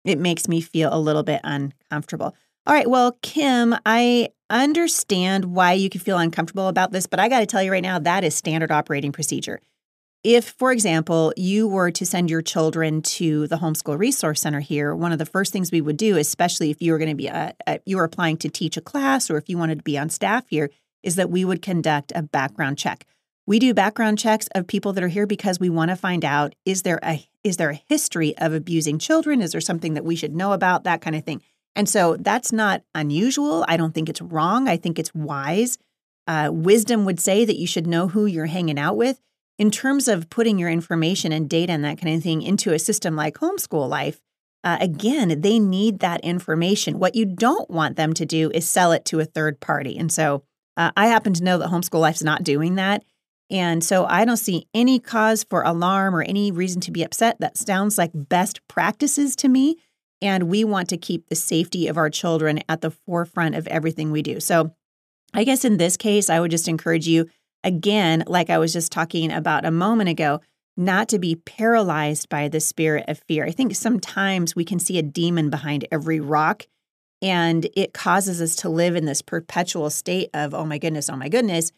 it 0.06 0.20
makes 0.20 0.48
me 0.48 0.62
feel 0.62 0.94
a 0.94 1.02
little 1.02 1.24
bit 1.24 1.42
uncomfortable. 1.44 2.36
All 2.69 2.75
right, 2.75 2.88
well, 2.88 3.18
Kim, 3.24 3.75
I 3.83 4.30
understand 4.51 5.45
why 5.45 5.74
you 5.74 5.89
could 5.89 6.04
feel 6.04 6.19
uncomfortable 6.19 6.68
about 6.68 6.92
this, 6.92 7.07
but 7.07 7.19
I 7.19 7.27
got 7.27 7.39
to 7.39 7.48
tell 7.48 7.63
you 7.63 7.71
right 7.71 7.81
now, 7.81 7.98
that 7.98 8.24
is 8.24 8.36
standard 8.36 8.71
operating 8.71 9.12
procedure. 9.12 9.60
If, 10.24 10.50
for 10.50 10.71
example, 10.71 11.33
you 11.36 11.68
were 11.68 11.89
to 11.89 12.06
send 12.06 12.30
your 12.30 12.44
children 12.44 13.01
to 13.01 13.48
the 13.48 13.56
Homeschool 13.56 13.98
Resource 13.98 14.42
Center 14.42 14.60
here, 14.60 14.94
one 14.94 15.12
of 15.12 15.18
the 15.18 15.25
first 15.25 15.51
things 15.51 15.71
we 15.71 15.81
would 15.81 15.98
do, 15.98 16.16
especially 16.18 16.69
if 16.69 16.80
you 16.80 16.92
were 16.92 17.00
going 17.00 17.10
to 17.10 17.16
be 17.16 17.25
a, 17.25 17.56
a, 17.66 17.80
you 17.88 17.98
were 17.98 18.04
applying 18.04 18.38
to 18.38 18.50
teach 18.50 18.77
a 18.77 18.81
class 18.81 19.31
or 19.31 19.38
if 19.38 19.50
you 19.50 19.57
wanted 19.57 19.80
to 19.80 19.83
be 19.83 19.98
on 19.98 20.12
staff 20.12 20.48
here, 20.48 20.69
is 21.01 21.16
that 21.16 21.31
we 21.31 21.44
would 21.44 21.63
conduct 21.63 22.12
a 22.13 22.21
background 22.21 22.77
check. 22.77 23.07
We 23.48 23.57
do 23.57 23.74
background 23.74 24.19
checks 24.19 24.48
of 24.54 24.68
people 24.68 24.94
that 24.94 25.04
are 25.04 25.07
here 25.07 25.25
because 25.25 25.60
we 25.60 25.71
want 25.71 25.90
to 25.90 25.95
find 25.95 26.23
out 26.23 26.54
is 26.68 26.83
there 26.83 26.99
a 27.02 27.28
is 27.44 27.57
there 27.57 27.71
a 27.71 27.81
history 27.90 28.38
of 28.38 28.54
abusing 28.54 28.99
children? 28.99 29.42
Is 29.42 29.54
there 29.54 29.61
something 29.61 29.95
that 29.95 30.06
we 30.06 30.16
should 30.16 30.35
know 30.35 30.52
about? 30.52 30.83
That 30.83 31.02
kind 31.02 31.16
of 31.16 31.23
thing. 31.23 31.42
And 31.80 31.88
so 31.88 32.18
that's 32.19 32.52
not 32.52 32.83
unusual. 32.94 33.64
I 33.69 33.78
don't 33.78 33.94
think 33.94 34.09
it's 34.09 34.21
wrong. 34.21 34.68
I 34.68 34.76
think 34.76 35.00
it's 35.00 35.16
wise. 35.16 35.78
Uh, 36.28 36.50
wisdom 36.52 37.06
would 37.06 37.21
say 37.21 37.45
that 37.45 37.56
you 37.56 37.66
should 37.66 37.88
know 37.88 38.09
who 38.09 38.26
you're 38.26 38.48
hanging 38.48 38.78
out 38.78 38.98
with. 38.98 39.21
In 39.57 39.71
terms 39.71 40.09
of 40.09 40.30
putting 40.30 40.59
your 40.59 40.69
information 40.69 41.31
and 41.31 41.50
data 41.50 41.71
and 41.71 41.86
that 41.86 42.02
kind 42.02 42.14
of 42.14 42.21
thing 42.21 42.42
into 42.42 42.74
a 42.74 42.80
system 42.80 43.16
like 43.16 43.36
homeschool 43.36 43.88
life, 43.88 44.19
uh, 44.66 44.78
again, 44.81 45.40
they 45.40 45.57
need 45.57 46.00
that 46.00 46.19
information. 46.19 47.00
What 47.00 47.16
you 47.16 47.26
don't 47.26 47.69
want 47.69 47.95
them 47.95 48.14
to 48.16 48.26
do 48.26 48.52
is 48.52 48.68
sell 48.68 48.92
it 48.92 49.06
to 49.06 49.21
a 49.21 49.26
third 49.26 49.62
party. 49.62 49.98
And 49.98 50.12
so 50.12 50.44
uh, 50.76 50.92
I 50.98 51.07
happen 51.07 51.31
to 51.36 51.44
know 51.45 51.57
that 51.59 51.69
homeschool 51.69 52.02
life's 52.02 52.24
not 52.24 52.44
doing 52.44 52.76
that. 52.76 53.06
And 53.50 53.86
so 53.86 54.06
I 54.06 54.26
don't 54.26 54.36
see 54.36 54.68
any 54.74 55.00
cause 55.00 55.45
for 55.50 55.62
alarm 55.62 56.14
or 56.14 56.24
any 56.24 56.52
reason 56.52 56.81
to 56.81 56.92
be 56.92 57.04
upset. 57.04 57.40
That 57.40 57.57
sounds 57.57 57.98
like 57.98 58.12
best 58.14 58.59
practices 58.68 59.38
to 59.38 59.48
me. 59.48 59.78
And 60.21 60.49
we 60.49 60.64
want 60.64 60.90
to 60.90 60.97
keep 60.97 61.28
the 61.28 61.35
safety 61.35 61.88
of 61.88 61.97
our 61.97 62.09
children 62.09 62.59
at 62.68 62.81
the 62.81 62.92
forefront 62.92 63.56
of 63.56 63.68
everything 63.68 64.11
we 64.11 64.21
do. 64.21 64.40
So, 64.40 64.76
I 65.33 65.44
guess 65.44 65.64
in 65.64 65.78
this 65.78 65.95
case, 65.95 66.30
I 66.30 66.40
would 66.40 66.52
just 66.52 66.68
encourage 66.68 67.07
you, 67.07 67.30
again, 67.64 68.23
like 68.28 68.49
I 68.49 68.57
was 68.57 68.73
just 68.73 68.92
talking 68.92 69.31
about 69.31 69.66
a 69.66 69.71
moment 69.71 70.09
ago, 70.09 70.42
not 70.76 71.07
to 71.09 71.19
be 71.19 71.35
paralyzed 71.35 72.30
by 72.30 72.47
the 72.47 72.59
spirit 72.59 73.06
of 73.07 73.21
fear. 73.28 73.45
I 73.45 73.52
think 73.52 73.76
sometimes 73.76 74.56
we 74.56 74.66
can 74.66 74.80
see 74.80 74.97
a 74.97 75.04
demon 75.04 75.49
behind 75.49 75.88
every 75.92 76.19
rock, 76.19 76.66
and 77.21 77.68
it 77.76 77.94
causes 77.94 78.42
us 78.42 78.56
to 78.57 78.69
live 78.69 78.95
in 78.95 79.06
this 79.06 79.21
perpetual 79.21 79.90
state 79.90 80.30
of, 80.33 80.54
oh 80.54 80.66
my 80.66 80.78
goodness, 80.78 81.09
oh 81.09 81.18
my 81.18 81.30
goodness, 81.30 81.71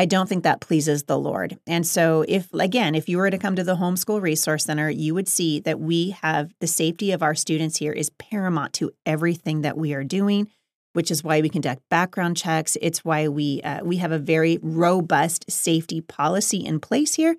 I 0.00 0.06
don't 0.06 0.30
think 0.30 0.44
that 0.44 0.62
pleases 0.62 1.02
the 1.02 1.18
Lord. 1.18 1.58
And 1.66 1.86
so, 1.86 2.24
if 2.26 2.50
again, 2.54 2.94
if 2.94 3.06
you 3.06 3.18
were 3.18 3.28
to 3.28 3.36
come 3.36 3.54
to 3.56 3.62
the 3.62 3.76
Homeschool 3.76 4.22
Resource 4.22 4.64
Center, 4.64 4.88
you 4.88 5.12
would 5.12 5.28
see 5.28 5.60
that 5.60 5.78
we 5.78 6.16
have 6.22 6.54
the 6.58 6.66
safety 6.66 7.12
of 7.12 7.22
our 7.22 7.34
students 7.34 7.76
here 7.76 7.92
is 7.92 8.08
paramount 8.08 8.72
to 8.74 8.92
everything 9.04 9.60
that 9.60 9.76
we 9.76 9.92
are 9.92 10.02
doing, 10.02 10.48
which 10.94 11.10
is 11.10 11.22
why 11.22 11.42
we 11.42 11.50
conduct 11.50 11.82
background 11.90 12.38
checks. 12.38 12.78
It's 12.80 13.04
why 13.04 13.28
we 13.28 13.60
uh, 13.60 13.84
we 13.84 13.98
have 13.98 14.10
a 14.10 14.18
very 14.18 14.58
robust 14.62 15.50
safety 15.50 16.00
policy 16.00 16.64
in 16.64 16.80
place 16.80 17.16
here, 17.16 17.36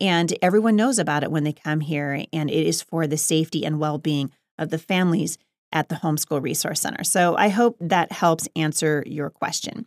and 0.00 0.36
everyone 0.42 0.74
knows 0.74 0.98
about 0.98 1.22
it 1.22 1.30
when 1.30 1.44
they 1.44 1.52
come 1.52 1.78
here. 1.78 2.24
And 2.32 2.50
it 2.50 2.66
is 2.66 2.82
for 2.82 3.06
the 3.06 3.18
safety 3.18 3.64
and 3.64 3.78
well 3.78 3.98
being 3.98 4.32
of 4.58 4.70
the 4.70 4.78
families 4.78 5.38
at 5.70 5.88
the 5.88 5.94
Homeschool 5.94 6.42
Resource 6.42 6.80
Center. 6.80 7.04
So 7.04 7.36
I 7.36 7.50
hope 7.50 7.76
that 7.78 8.10
helps 8.10 8.48
answer 8.56 9.04
your 9.06 9.30
question. 9.30 9.86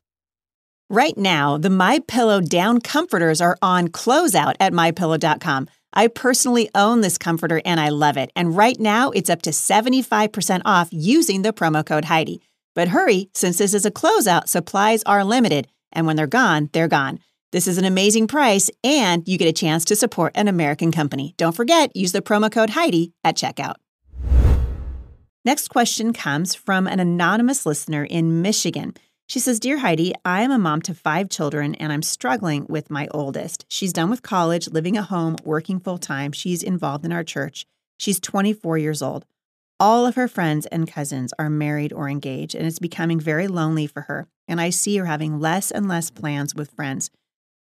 Right 0.91 1.17
now, 1.17 1.57
the 1.57 1.69
My 1.69 1.99
Pillow 2.05 2.41
down 2.41 2.81
comforters 2.81 3.39
are 3.39 3.57
on 3.61 3.87
closeout 3.87 4.55
at 4.59 4.73
mypillow.com. 4.73 5.69
I 5.93 6.07
personally 6.09 6.69
own 6.75 6.99
this 6.99 7.17
comforter 7.17 7.61
and 7.63 7.79
I 7.79 7.87
love 7.87 8.17
it. 8.17 8.29
And 8.35 8.57
right 8.57 8.77
now, 8.77 9.09
it's 9.11 9.29
up 9.29 9.41
to 9.43 9.51
75% 9.51 10.61
off 10.65 10.89
using 10.91 11.43
the 11.43 11.53
promo 11.53 11.85
code 11.85 12.03
Heidi. 12.03 12.41
But 12.75 12.89
hurry, 12.89 13.29
since 13.33 13.57
this 13.57 13.73
is 13.73 13.85
a 13.85 13.89
closeout, 13.89 14.49
supplies 14.49 15.01
are 15.03 15.23
limited, 15.23 15.69
and 15.93 16.05
when 16.05 16.17
they're 16.17 16.27
gone, 16.27 16.69
they're 16.73 16.89
gone. 16.89 17.19
This 17.53 17.69
is 17.69 17.77
an 17.77 17.85
amazing 17.85 18.27
price, 18.27 18.69
and 18.83 19.25
you 19.25 19.37
get 19.37 19.47
a 19.47 19.53
chance 19.53 19.85
to 19.85 19.95
support 19.95 20.33
an 20.35 20.49
American 20.49 20.91
company. 20.91 21.35
Don't 21.37 21.55
forget, 21.55 21.95
use 21.95 22.11
the 22.11 22.21
promo 22.21 22.51
code 22.51 22.71
Heidi 22.71 23.13
at 23.23 23.37
checkout. 23.37 23.75
Next 25.45 25.69
question 25.69 26.11
comes 26.11 26.53
from 26.53 26.85
an 26.85 26.99
anonymous 26.99 27.65
listener 27.65 28.03
in 28.03 28.41
Michigan. 28.41 28.93
She 29.31 29.39
says, 29.39 29.61
Dear 29.61 29.77
Heidi, 29.77 30.13
I 30.25 30.41
am 30.41 30.51
a 30.51 30.59
mom 30.59 30.81
to 30.81 30.93
five 30.93 31.29
children 31.29 31.73
and 31.75 31.93
I'm 31.93 32.01
struggling 32.01 32.65
with 32.67 32.89
my 32.89 33.07
oldest. 33.11 33.65
She's 33.69 33.93
done 33.93 34.09
with 34.09 34.21
college, 34.21 34.67
living 34.67 34.97
at 34.97 35.05
home, 35.05 35.37
working 35.45 35.79
full 35.79 35.99
time. 35.99 36.33
She's 36.33 36.61
involved 36.61 37.05
in 37.05 37.13
our 37.13 37.23
church. 37.23 37.65
She's 37.97 38.19
24 38.19 38.77
years 38.77 39.01
old. 39.01 39.25
All 39.79 40.05
of 40.05 40.15
her 40.15 40.27
friends 40.27 40.65
and 40.65 40.85
cousins 40.85 41.33
are 41.39 41.49
married 41.49 41.93
or 41.93 42.09
engaged, 42.09 42.55
and 42.55 42.67
it's 42.67 42.77
becoming 42.77 43.21
very 43.21 43.47
lonely 43.47 43.87
for 43.87 44.01
her. 44.01 44.27
And 44.49 44.59
I 44.59 44.69
see 44.69 44.97
her 44.97 45.05
having 45.05 45.39
less 45.39 45.71
and 45.71 45.87
less 45.87 46.09
plans 46.09 46.53
with 46.53 46.71
friends. 46.71 47.09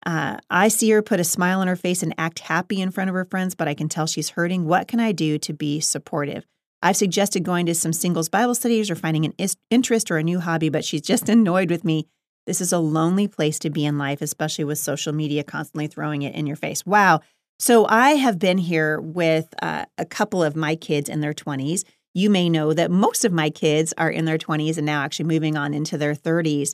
Uh, 0.05 0.38
I 0.50 0.70
see 0.70 0.89
her 0.91 1.01
put 1.01 1.20
a 1.20 1.25
smile 1.25 1.60
on 1.60 1.67
her 1.67 1.75
face 1.75 2.01
and 2.01 2.15
act 2.17 2.39
happy 2.39 2.79
in 2.79 2.91
front 2.91 3.10
of 3.10 3.13
her 3.13 3.25
friends, 3.25 3.55
but 3.55 3.67
I 3.67 3.74
can 3.74 3.89
tell 3.89 4.08
she's 4.08 4.29
hurting. 4.29 4.67
What 4.67 4.88
can 4.88 5.01
I 5.01 5.12
do 5.12 5.38
to 5.39 5.51
be 5.51 5.81
supportive? 5.81 6.46
I've 6.81 6.97
suggested 6.97 7.43
going 7.43 7.65
to 7.67 7.75
some 7.75 7.93
singles 7.93 8.29
Bible 8.29 8.55
studies 8.55 8.89
or 8.89 8.95
finding 8.95 9.25
an 9.25 9.33
interest 9.69 10.09
or 10.09 10.17
a 10.17 10.23
new 10.23 10.39
hobby, 10.39 10.69
but 10.69 10.83
she's 10.83 11.01
just 11.01 11.29
annoyed 11.29 11.69
with 11.69 11.83
me. 11.83 12.07
This 12.47 12.61
is 12.61 12.73
a 12.73 12.79
lonely 12.79 13.27
place 13.27 13.59
to 13.59 13.69
be 13.69 13.85
in 13.85 13.97
life, 13.97 14.21
especially 14.21 14.63
with 14.63 14.79
social 14.79 15.13
media 15.13 15.43
constantly 15.43 15.88
throwing 15.88 16.23
it 16.23 16.33
in 16.33 16.47
your 16.47 16.55
face. 16.55 16.85
Wow. 16.85 17.21
So 17.59 17.85
I 17.88 18.11
have 18.11 18.39
been 18.39 18.57
here 18.57 19.00
with 19.00 19.53
uh, 19.61 19.85
a 20.00 20.05
couple 20.05 20.43
of 20.43 20.55
my 20.55 20.75
kids 20.75 21.07
in 21.07 21.21
their 21.21 21.33
20s. 21.33 21.83
You 22.15 22.29
may 22.31 22.50
know 22.50 22.73
that 22.73 22.89
most 22.89 23.23
of 23.23 23.31
my 23.31 23.51
kids 23.51 23.93
are 23.97 24.09
in 24.09 24.25
their 24.25 24.39
20s 24.39 24.77
and 24.77 24.85
now 24.85 25.03
actually 25.03 25.25
moving 25.25 25.55
on 25.55 25.75
into 25.75 25.97
their 25.97 26.15
30s. 26.15 26.73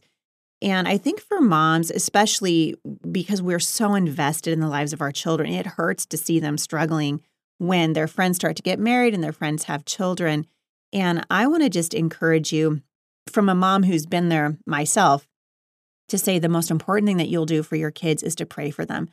And 0.62 0.88
I 0.88 0.98
think 0.98 1.20
for 1.20 1.42
moms, 1.42 1.92
especially 1.92 2.76
because 3.12 3.42
we're 3.42 3.60
so 3.60 3.94
invested 3.94 4.54
in 4.54 4.62
the 4.62 4.70
lives 4.70 4.94
of 4.94 5.02
our 5.02 5.12
children, 5.12 5.52
it 5.52 5.68
hurts 5.68 6.06
to 6.08 6.18
see 6.18 6.40
them 6.40 6.58
struggling 6.58 7.22
when 7.58 7.94
their 7.94 8.08
friends 8.08 8.38
start 8.38 8.56
to 8.58 8.64
get 8.64 8.80
married 8.80 9.14
and 9.14 9.24
their 9.24 9.32
friends 9.32 9.66
have 9.66 9.86
children. 9.86 10.46
And 10.94 11.26
I 11.30 11.48
want 11.48 11.64
to 11.64 11.70
just 11.70 11.94
encourage 11.94 12.54
you, 12.54 12.82
from 13.30 13.50
a 13.50 13.56
mom 13.56 13.84
who's 13.84 14.06
been 14.06 14.30
there 14.30 14.58
myself, 14.66 15.28
to 16.10 16.18
say 16.18 16.40
the 16.40 16.48
most 16.48 16.72
important 16.72 17.08
thing 17.08 17.18
that 17.18 17.28
you'll 17.28 17.46
do 17.46 17.64
for 17.64 17.76
your 17.76 17.92
kids 17.92 18.24
is 18.24 18.36
to 18.36 18.46
pray 18.46 18.72
for 18.72 18.86
them. 18.86 19.10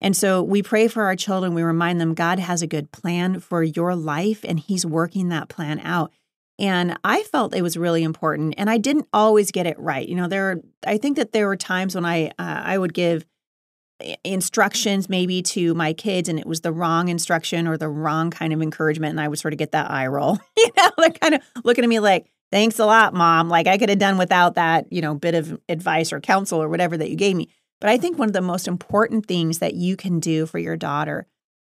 And 0.00 0.16
so 0.16 0.42
we 0.42 0.62
pray 0.62 0.88
for 0.88 1.04
our 1.04 1.16
children. 1.16 1.54
We 1.54 1.62
remind 1.62 2.00
them 2.00 2.14
God 2.14 2.38
has 2.38 2.62
a 2.62 2.66
good 2.66 2.92
plan 2.92 3.40
for 3.40 3.62
your 3.62 3.94
life 3.94 4.44
and 4.44 4.58
He's 4.58 4.86
working 4.86 5.28
that 5.28 5.48
plan 5.48 5.80
out. 5.80 6.12
And 6.58 6.98
I 7.04 7.22
felt 7.24 7.54
it 7.54 7.62
was 7.62 7.76
really 7.76 8.02
important. 8.02 8.54
And 8.58 8.68
I 8.68 8.78
didn't 8.78 9.08
always 9.12 9.52
get 9.52 9.66
it 9.66 9.78
right. 9.78 10.08
You 10.08 10.16
know, 10.16 10.28
there, 10.28 10.60
I 10.86 10.98
think 10.98 11.16
that 11.16 11.32
there 11.32 11.46
were 11.46 11.56
times 11.56 11.94
when 11.94 12.04
I, 12.04 12.28
uh, 12.30 12.32
I 12.38 12.78
would 12.78 12.94
give 12.94 13.24
instructions 14.22 15.08
maybe 15.08 15.42
to 15.42 15.74
my 15.74 15.92
kids 15.92 16.28
and 16.28 16.38
it 16.38 16.46
was 16.46 16.60
the 16.60 16.72
wrong 16.72 17.08
instruction 17.08 17.66
or 17.66 17.76
the 17.76 17.88
wrong 17.88 18.30
kind 18.30 18.52
of 18.52 18.62
encouragement 18.62 19.10
and 19.10 19.20
I 19.20 19.26
would 19.26 19.38
sort 19.38 19.54
of 19.54 19.58
get 19.58 19.72
that 19.72 19.90
eye 19.90 20.06
roll. 20.06 20.38
you 20.56 20.70
know, 20.76 20.90
they're 20.98 21.10
kind 21.10 21.34
of 21.34 21.42
looking 21.64 21.84
at 21.84 21.88
me 21.88 21.98
like, 21.98 22.30
thanks 22.52 22.78
a 22.78 22.86
lot, 22.86 23.12
mom. 23.12 23.48
Like 23.48 23.66
I 23.66 23.76
could 23.76 23.88
have 23.88 23.98
done 23.98 24.18
without 24.18 24.54
that, 24.54 24.92
you 24.92 25.00
know, 25.00 25.14
bit 25.14 25.34
of 25.34 25.60
advice 25.68 26.12
or 26.12 26.20
counsel 26.20 26.62
or 26.62 26.68
whatever 26.68 26.96
that 26.96 27.10
you 27.10 27.16
gave 27.16 27.36
me. 27.36 27.48
But 27.80 27.90
I 27.90 27.98
think 27.98 28.18
one 28.18 28.28
of 28.28 28.34
the 28.34 28.40
most 28.40 28.68
important 28.68 29.26
things 29.26 29.58
that 29.58 29.74
you 29.74 29.96
can 29.96 30.20
do 30.20 30.46
for 30.46 30.58
your 30.58 30.76
daughter 30.76 31.26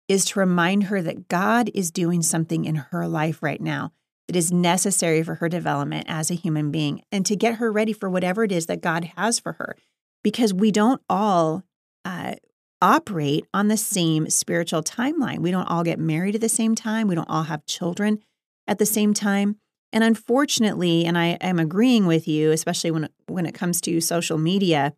is 0.08 0.24
to 0.26 0.40
remind 0.40 0.84
her 0.84 1.00
that 1.02 1.28
God 1.28 1.70
is 1.74 1.90
doing 1.90 2.22
something 2.22 2.64
in 2.64 2.74
her 2.76 3.06
life 3.06 3.42
right 3.42 3.60
now 3.60 3.92
that 4.26 4.36
is 4.36 4.52
necessary 4.52 5.22
for 5.22 5.36
her 5.36 5.48
development 5.48 6.06
as 6.08 6.30
a 6.30 6.34
human 6.34 6.70
being 6.70 7.02
and 7.10 7.24
to 7.26 7.36
get 7.36 7.56
her 7.56 7.70
ready 7.70 7.92
for 7.92 8.08
whatever 8.10 8.44
it 8.44 8.52
is 8.52 8.66
that 8.66 8.80
God 8.80 9.12
has 9.16 9.38
for 9.38 9.54
her. 9.54 9.76
Because 10.22 10.54
we 10.54 10.70
don't 10.70 11.02
all 11.08 11.64
uh, 12.04 12.34
operate 12.80 13.46
on 13.54 13.68
the 13.68 13.76
same 13.76 14.28
spiritual 14.28 14.82
timeline. 14.82 15.38
We 15.38 15.50
don't 15.50 15.68
all 15.68 15.84
get 15.84 15.98
married 15.98 16.34
at 16.34 16.40
the 16.40 16.48
same 16.48 16.74
time. 16.74 17.06
We 17.06 17.14
don't 17.14 17.28
all 17.28 17.44
have 17.44 17.64
children 17.66 18.18
at 18.66 18.78
the 18.78 18.86
same 18.86 19.14
time. 19.14 19.56
And 19.92 20.02
unfortunately, 20.02 21.04
and 21.04 21.16
I 21.18 21.38
am 21.40 21.58
agreeing 21.58 22.06
with 22.06 22.26
you, 22.26 22.50
especially 22.50 22.90
when 22.90 23.08
when 23.28 23.46
it 23.46 23.54
comes 23.54 23.80
to 23.82 24.00
social 24.00 24.38
media, 24.38 24.94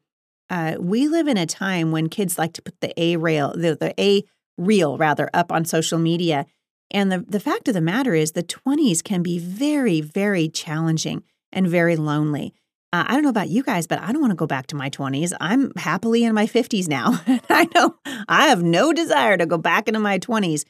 uh, 0.51 0.77
we 0.79 1.09
live 1.09 1.27
in 1.27 1.37
a 1.37 1.47
time 1.47 1.91
when 1.91 2.09
kids 2.09 2.39
like 2.39 2.53
to 2.55 2.63
put 2.63 2.81
the 2.81 2.99
A 3.01 3.17
rail, 3.17 3.53
the, 3.55 3.77
the 3.77 3.95
A 4.01 4.25
reel 4.57 4.97
rather, 4.97 5.29
up 5.35 5.51
on 5.51 5.65
social 5.65 5.99
media. 5.99 6.47
And 6.91 7.11
the, 7.11 7.25
the 7.27 7.41
fact 7.41 7.67
of 7.67 7.75
the 7.75 7.81
matter 7.81 8.15
is, 8.15 8.33
the 8.33 8.43
20s 8.43 9.03
can 9.03 9.23
be 9.23 9.39
very, 9.39 10.01
very 10.01 10.49
challenging 10.49 11.25
and 11.51 11.67
very 11.67 11.97
lonely. 11.97 12.55
Uh, 12.95 13.03
I 13.09 13.15
don't 13.15 13.25
know 13.25 13.29
about 13.29 13.49
you 13.49 13.65
guys, 13.65 13.89
but 13.89 13.99
I 13.99 14.13
don't 14.13 14.21
want 14.21 14.31
to 14.31 14.37
go 14.37 14.47
back 14.47 14.69
to 14.69 14.77
my 14.77 14.89
20s. 14.89 15.33
I'm 15.41 15.73
happily 15.75 16.23
in 16.23 16.33
my 16.33 16.47
50s 16.47 16.87
now. 16.87 17.21
I 17.51 17.69
know 17.75 17.97
I 18.29 18.47
have 18.47 18.63
no 18.63 18.93
desire 18.93 19.37
to 19.37 19.47
go 19.47 19.59
back 19.59 19.89
into 19.89 19.99
my 19.99 20.21
20s 20.21 20.65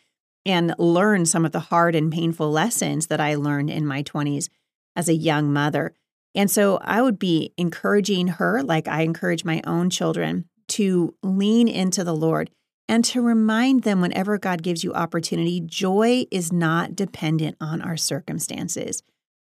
and 0.46 0.74
learn 0.78 1.26
some 1.26 1.44
of 1.44 1.52
the 1.52 1.60
hard 1.60 1.94
and 1.94 2.10
painful 2.10 2.50
lessons 2.50 3.08
that 3.08 3.20
I 3.20 3.34
learned 3.34 3.68
in 3.68 3.84
my 3.84 4.02
20s 4.02 4.48
as 4.96 5.10
a 5.10 5.14
young 5.14 5.52
mother. 5.52 5.92
And 6.34 6.50
so 6.50 6.78
I 6.80 7.02
would 7.02 7.18
be 7.18 7.52
encouraging 7.58 8.28
her, 8.28 8.62
like 8.62 8.88
I 8.88 9.02
encourage 9.02 9.44
my 9.44 9.60
own 9.66 9.90
children, 9.90 10.46
to 10.68 11.14
lean 11.22 11.68
into 11.68 12.04
the 12.04 12.16
Lord 12.16 12.48
and 12.88 13.04
to 13.04 13.20
remind 13.20 13.82
them 13.82 14.00
whenever 14.00 14.38
God 14.38 14.62
gives 14.62 14.82
you 14.82 14.94
opportunity, 14.94 15.60
joy 15.60 16.24
is 16.30 16.50
not 16.50 16.96
dependent 16.96 17.58
on 17.60 17.82
our 17.82 17.98
circumstances. 17.98 19.02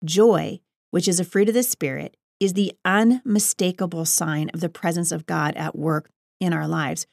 Joy, 0.04 0.60
which 0.92 1.08
is 1.08 1.22
a 1.22 1.26
fruit 1.26 1.48
of 1.48 1.56
the 1.56 1.64
Spirit, 1.64 2.18
is 2.40 2.54
the 2.54 2.74
unmistakable 2.84 4.06
sign 4.06 4.50
of 4.54 4.60
the 4.60 4.70
presence 4.70 5.12
of 5.12 5.26
God 5.26 5.56
at 5.56 5.76
work 5.76 6.10
in 6.40 6.54
our 6.54 6.68
lives. 6.68 7.08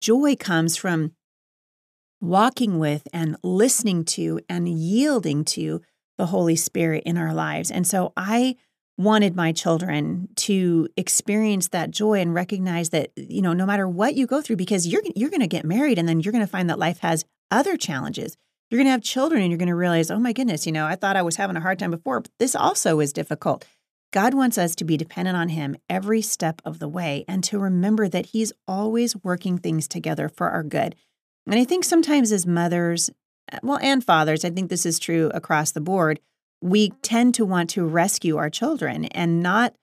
Joy 0.00 0.36
comes 0.36 0.76
from 0.76 1.12
walking 2.20 2.78
with 2.78 3.06
and 3.12 3.36
listening 3.42 4.04
to 4.04 4.40
and 4.48 4.68
yielding 4.68 5.44
to 5.44 5.82
the 6.16 6.26
Holy 6.26 6.56
Spirit 6.56 7.02
in 7.06 7.16
our 7.16 7.32
lives. 7.32 7.70
And 7.70 7.86
so 7.86 8.12
I 8.16 8.56
wanted 8.96 9.36
my 9.36 9.52
children 9.52 10.28
to 10.34 10.88
experience 10.96 11.68
that 11.68 11.90
joy 11.92 12.14
and 12.14 12.34
recognize 12.34 12.90
that 12.90 13.12
you 13.16 13.40
know 13.40 13.52
no 13.52 13.64
matter 13.64 13.88
what 13.88 14.16
you 14.16 14.26
go 14.26 14.42
through 14.42 14.56
because 14.56 14.88
you're 14.88 15.02
you're 15.14 15.30
going 15.30 15.40
to 15.40 15.46
get 15.46 15.64
married 15.64 15.98
and 15.98 16.08
then 16.08 16.20
you're 16.20 16.32
going 16.32 16.44
to 16.44 16.50
find 16.50 16.68
that 16.68 16.80
life 16.80 16.98
has 16.98 17.24
other 17.50 17.76
challenges. 17.76 18.36
You're 18.68 18.78
going 18.78 18.86
to 18.86 18.92
have 18.92 19.02
children 19.02 19.40
and 19.40 19.50
you're 19.50 19.58
going 19.58 19.68
to 19.68 19.74
realize, 19.74 20.10
"Oh 20.10 20.18
my 20.18 20.32
goodness, 20.32 20.66
you 20.66 20.72
know, 20.72 20.86
I 20.86 20.96
thought 20.96 21.16
I 21.16 21.22
was 21.22 21.36
having 21.36 21.56
a 21.56 21.60
hard 21.60 21.78
time 21.78 21.92
before, 21.92 22.20
but 22.20 22.32
this 22.38 22.56
also 22.56 23.00
is 23.00 23.12
difficult." 23.12 23.64
God 24.10 24.34
wants 24.34 24.56
us 24.56 24.74
to 24.76 24.84
be 24.84 24.96
dependent 24.96 25.36
on 25.36 25.50
Him 25.50 25.76
every 25.88 26.22
step 26.22 26.62
of 26.64 26.78
the 26.78 26.88
way 26.88 27.24
and 27.28 27.44
to 27.44 27.58
remember 27.58 28.08
that 28.08 28.26
He's 28.26 28.52
always 28.66 29.16
working 29.22 29.58
things 29.58 29.86
together 29.86 30.28
for 30.28 30.48
our 30.50 30.62
good. 30.62 30.94
And 31.46 31.58
I 31.58 31.64
think 31.64 31.84
sometimes 31.84 32.32
as 32.32 32.46
mothers, 32.46 33.10
eh, 33.52 33.58
well, 33.62 33.78
and 33.82 34.04
fathers, 34.04 34.44
I 34.44 34.50
think 34.50 34.70
this 34.70 34.86
is 34.86 34.98
true 34.98 35.30
across 35.34 35.72
the 35.72 35.80
board, 35.80 36.20
we 36.60 36.90
tend 37.02 37.34
to 37.34 37.44
want 37.44 37.70
to 37.70 37.86
rescue 37.86 38.36
our 38.36 38.50
children 38.50 39.06
and 39.06 39.42
not 39.42 39.74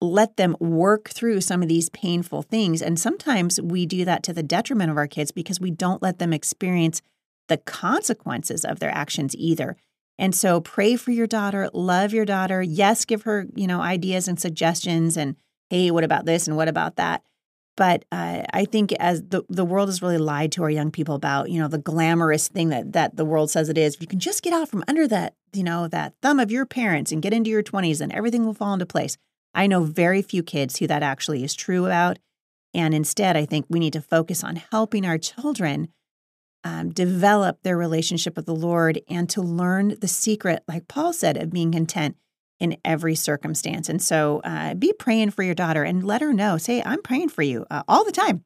let 0.00 0.36
them 0.36 0.56
work 0.60 1.08
through 1.08 1.40
some 1.40 1.62
of 1.62 1.68
these 1.68 1.88
painful 1.90 2.42
things. 2.42 2.82
And 2.82 2.98
sometimes 2.98 3.60
we 3.60 3.86
do 3.86 4.04
that 4.04 4.22
to 4.24 4.32
the 4.32 4.42
detriment 4.42 4.90
of 4.90 4.96
our 4.96 5.06
kids 5.06 5.30
because 5.30 5.60
we 5.60 5.70
don't 5.70 6.02
let 6.02 6.18
them 6.18 6.32
experience 6.32 7.00
the 7.48 7.56
consequences 7.56 8.64
of 8.64 8.78
their 8.78 8.90
actions 8.90 9.34
either. 9.36 9.76
And 10.18 10.34
so 10.34 10.60
pray 10.60 10.96
for 10.96 11.10
your 11.10 11.26
daughter, 11.26 11.68
love 11.72 12.12
your 12.12 12.24
daughter. 12.24 12.62
Yes, 12.62 13.04
give 13.04 13.22
her, 13.22 13.46
you 13.54 13.66
know, 13.66 13.80
ideas 13.80 14.28
and 14.28 14.40
suggestions 14.40 15.16
and 15.16 15.36
hey, 15.68 15.90
what 15.90 16.04
about 16.04 16.26
this 16.26 16.46
and 16.46 16.56
what 16.56 16.68
about 16.68 16.96
that? 16.96 17.22
but 17.76 18.04
uh, 18.10 18.42
I 18.52 18.64
think 18.64 18.92
as 18.94 19.22
the 19.22 19.42
the 19.48 19.64
world 19.64 19.88
has 19.88 20.02
really 20.02 20.18
lied 20.18 20.52
to 20.52 20.62
our 20.62 20.70
young 20.70 20.90
people 20.90 21.14
about 21.14 21.50
you 21.50 21.60
know 21.60 21.68
the 21.68 21.78
glamorous 21.78 22.48
thing 22.48 22.70
that 22.70 22.92
that 22.94 23.16
the 23.16 23.24
world 23.24 23.50
says 23.50 23.68
it 23.68 23.78
is. 23.78 23.94
If 23.94 24.00
you 24.00 24.06
can 24.06 24.18
just 24.18 24.42
get 24.42 24.52
out 24.52 24.68
from 24.68 24.84
under 24.88 25.06
that 25.08 25.34
you 25.52 25.62
know 25.62 25.86
that 25.88 26.14
thumb 26.22 26.40
of 26.40 26.50
your 26.50 26.66
parents 26.66 27.12
and 27.12 27.22
get 27.22 27.34
into 27.34 27.50
your 27.50 27.62
twenties, 27.62 28.00
then 28.00 28.12
everything 28.12 28.44
will 28.44 28.54
fall 28.54 28.72
into 28.72 28.86
place. 28.86 29.16
I 29.54 29.66
know 29.66 29.84
very 29.84 30.22
few 30.22 30.42
kids 30.42 30.78
who 30.78 30.86
that 30.86 31.02
actually 31.02 31.44
is 31.44 31.54
true 31.54 31.86
about, 31.86 32.18
and 32.74 32.94
instead, 32.94 33.36
I 33.36 33.44
think 33.44 33.66
we 33.68 33.78
need 33.78 33.92
to 33.92 34.02
focus 34.02 34.42
on 34.42 34.56
helping 34.56 35.06
our 35.06 35.18
children 35.18 35.88
um, 36.66 36.90
develop 36.90 37.62
their 37.62 37.76
relationship 37.76 38.34
with 38.34 38.46
the 38.46 38.54
Lord 38.54 39.00
and 39.08 39.30
to 39.30 39.40
learn 39.40 39.96
the 40.00 40.08
secret, 40.08 40.64
like 40.66 40.88
Paul 40.88 41.12
said, 41.12 41.36
of 41.36 41.50
being 41.50 41.70
content 41.70 42.16
in 42.58 42.76
every 42.84 43.14
circumstance. 43.14 43.88
And 43.88 44.02
so 44.02 44.40
uh, 44.42 44.74
be 44.74 44.92
praying 44.92 45.30
for 45.30 45.44
your 45.44 45.54
daughter 45.54 45.84
and 45.84 46.02
let 46.02 46.22
her 46.22 46.32
know. 46.32 46.58
Say, 46.58 46.82
I'm 46.84 47.02
praying 47.02 47.28
for 47.28 47.42
you 47.42 47.66
uh, 47.70 47.84
all 47.86 48.04
the 48.04 48.10
time. 48.10 48.44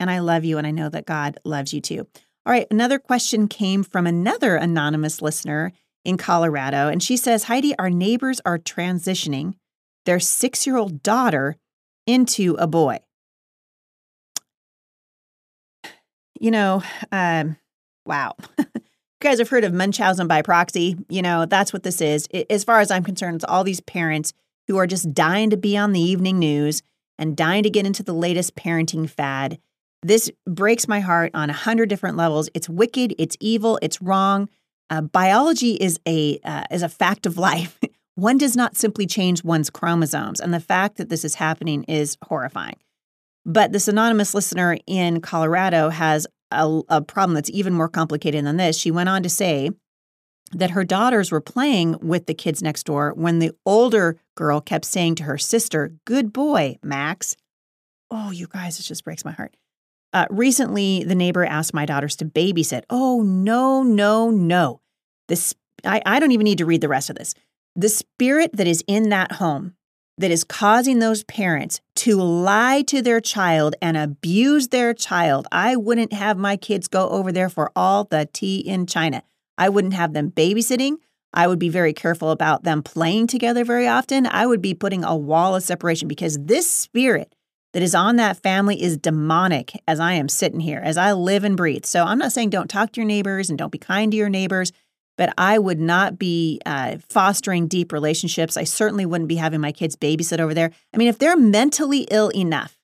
And 0.00 0.10
I 0.10 0.18
love 0.18 0.44
you, 0.44 0.58
and 0.58 0.66
I 0.66 0.72
know 0.72 0.88
that 0.88 1.06
God 1.06 1.38
loves 1.44 1.72
you 1.72 1.80
too. 1.80 2.08
All 2.44 2.52
right, 2.52 2.66
another 2.72 2.98
question 2.98 3.46
came 3.46 3.84
from 3.84 4.04
another 4.04 4.56
anonymous 4.56 5.22
listener 5.22 5.72
in 6.04 6.16
Colorado. 6.16 6.88
And 6.88 7.00
she 7.00 7.16
says, 7.16 7.44
Heidi, 7.44 7.78
our 7.78 7.90
neighbors 7.90 8.40
are 8.44 8.58
transitioning 8.58 9.54
their 10.06 10.18
six 10.18 10.66
year 10.66 10.76
old 10.76 11.04
daughter 11.04 11.56
into 12.04 12.56
a 12.58 12.66
boy. 12.66 12.98
You 16.40 16.50
know, 16.50 16.82
um, 17.12 17.56
wow. 18.06 18.34
you 18.58 18.66
guys 19.20 19.38
have 19.38 19.50
heard 19.50 19.64
of 19.64 19.74
Munchausen 19.74 20.26
by 20.26 20.42
proxy. 20.42 20.96
You 21.08 21.22
know, 21.22 21.44
that's 21.44 21.72
what 21.72 21.82
this 21.82 22.00
is. 22.00 22.26
As 22.48 22.64
far 22.64 22.80
as 22.80 22.90
I'm 22.90 23.04
concerned, 23.04 23.36
it's 23.36 23.44
all 23.44 23.62
these 23.62 23.80
parents 23.80 24.32
who 24.66 24.78
are 24.78 24.86
just 24.86 25.12
dying 25.12 25.50
to 25.50 25.56
be 25.56 25.76
on 25.76 25.92
the 25.92 26.00
evening 26.00 26.38
news 26.38 26.82
and 27.18 27.36
dying 27.36 27.62
to 27.62 27.70
get 27.70 27.84
into 27.84 28.02
the 28.02 28.14
latest 28.14 28.56
parenting 28.56 29.08
fad. 29.08 29.58
This 30.02 30.30
breaks 30.46 30.88
my 30.88 31.00
heart 31.00 31.30
on 31.34 31.50
a 31.50 31.52
hundred 31.54 31.90
different 31.90 32.16
levels. 32.16 32.48
It's 32.54 32.68
wicked, 32.68 33.14
it's 33.18 33.36
evil, 33.38 33.78
it's 33.82 34.00
wrong. 34.00 34.48
Uh, 34.88 35.02
biology 35.02 35.74
is 35.74 36.00
a 36.08 36.40
uh, 36.42 36.64
is 36.70 36.82
a 36.82 36.88
fact 36.88 37.26
of 37.26 37.36
life. 37.36 37.78
One 38.14 38.38
does 38.38 38.56
not 38.56 38.76
simply 38.76 39.06
change 39.06 39.44
one's 39.44 39.70
chromosomes, 39.70 40.40
and 40.40 40.52
the 40.52 40.60
fact 40.60 40.96
that 40.96 41.10
this 41.10 41.24
is 41.24 41.36
happening 41.36 41.84
is 41.84 42.16
horrifying. 42.24 42.76
But 43.46 43.72
this 43.72 43.88
anonymous 43.88 44.34
listener 44.34 44.76
in 44.86 45.20
Colorado 45.20 45.88
has 45.88 46.26
a, 46.50 46.80
a 46.88 47.00
problem 47.00 47.34
that's 47.34 47.50
even 47.50 47.72
more 47.72 47.88
complicated 47.88 48.44
than 48.44 48.56
this. 48.56 48.76
She 48.76 48.90
went 48.90 49.08
on 49.08 49.22
to 49.22 49.28
say 49.28 49.70
that 50.52 50.72
her 50.72 50.84
daughters 50.84 51.30
were 51.30 51.40
playing 51.40 51.96
with 52.00 52.26
the 52.26 52.34
kids 52.34 52.62
next 52.62 52.84
door 52.84 53.12
when 53.14 53.38
the 53.38 53.52
older 53.64 54.20
girl 54.36 54.60
kept 54.60 54.84
saying 54.84 55.14
to 55.16 55.24
her 55.24 55.38
sister, 55.38 55.94
Good 56.04 56.32
boy, 56.32 56.78
Max. 56.82 57.36
Oh, 58.10 58.30
you 58.30 58.48
guys, 58.48 58.80
it 58.80 58.82
just 58.82 59.04
breaks 59.04 59.24
my 59.24 59.32
heart. 59.32 59.56
Uh, 60.12 60.26
recently, 60.28 61.04
the 61.04 61.14
neighbor 61.14 61.44
asked 61.44 61.72
my 61.72 61.86
daughters 61.86 62.16
to 62.16 62.24
babysit. 62.24 62.82
Oh, 62.90 63.22
no, 63.22 63.84
no, 63.84 64.30
no. 64.30 64.80
This, 65.28 65.54
I, 65.84 66.02
I 66.04 66.18
don't 66.18 66.32
even 66.32 66.44
need 66.44 66.58
to 66.58 66.66
read 66.66 66.80
the 66.80 66.88
rest 66.88 67.10
of 67.10 67.16
this. 67.16 67.34
The 67.76 67.88
spirit 67.88 68.50
that 68.54 68.66
is 68.66 68.82
in 68.88 69.10
that 69.10 69.32
home 69.32 69.74
that 70.20 70.30
is 70.30 70.44
causing 70.44 70.98
those 70.98 71.24
parents 71.24 71.80
to 71.94 72.16
lie 72.16 72.82
to 72.82 73.00
their 73.00 73.20
child 73.20 73.74
and 73.80 73.96
abuse 73.96 74.68
their 74.68 74.92
child. 74.92 75.46
I 75.50 75.76
wouldn't 75.76 76.12
have 76.12 76.36
my 76.36 76.56
kids 76.56 76.88
go 76.88 77.08
over 77.08 77.32
there 77.32 77.48
for 77.48 77.72
all 77.74 78.04
the 78.04 78.28
tea 78.30 78.58
in 78.58 78.86
China. 78.86 79.22
I 79.56 79.70
wouldn't 79.70 79.94
have 79.94 80.12
them 80.12 80.30
babysitting. 80.30 80.96
I 81.32 81.46
would 81.46 81.58
be 81.58 81.68
very 81.70 81.94
careful 81.94 82.30
about 82.30 82.64
them 82.64 82.82
playing 82.82 83.28
together 83.28 83.64
very 83.64 83.88
often. 83.88 84.26
I 84.26 84.46
would 84.46 84.60
be 84.60 84.74
putting 84.74 85.04
a 85.04 85.16
wall 85.16 85.56
of 85.56 85.62
separation 85.62 86.06
because 86.06 86.38
this 86.38 86.70
spirit 86.70 87.34
that 87.72 87.82
is 87.82 87.94
on 87.94 88.16
that 88.16 88.42
family 88.42 88.82
is 88.82 88.98
demonic 88.98 89.72
as 89.86 90.00
I 90.00 90.14
am 90.14 90.28
sitting 90.28 90.60
here, 90.60 90.80
as 90.80 90.98
I 90.98 91.12
live 91.12 91.44
and 91.44 91.56
breathe. 91.56 91.86
So 91.86 92.04
I'm 92.04 92.18
not 92.18 92.32
saying 92.32 92.50
don't 92.50 92.68
talk 92.68 92.92
to 92.92 93.00
your 93.00 93.06
neighbors 93.06 93.48
and 93.48 93.58
don't 93.58 93.72
be 93.72 93.78
kind 93.78 94.10
to 94.12 94.18
your 94.18 94.28
neighbors 94.28 94.72
but 95.20 95.34
I 95.36 95.58
would 95.58 95.78
not 95.78 96.18
be 96.18 96.62
uh, 96.64 96.96
fostering 97.10 97.68
deep 97.68 97.92
relationships. 97.92 98.56
I 98.56 98.64
certainly 98.64 99.04
wouldn't 99.04 99.28
be 99.28 99.36
having 99.36 99.60
my 99.60 99.70
kids 99.70 99.94
babysit 99.94 100.40
over 100.40 100.54
there. 100.54 100.70
I 100.94 100.96
mean, 100.96 101.08
if 101.08 101.18
they're 101.18 101.36
mentally 101.36 102.08
ill 102.10 102.30
enough 102.30 102.78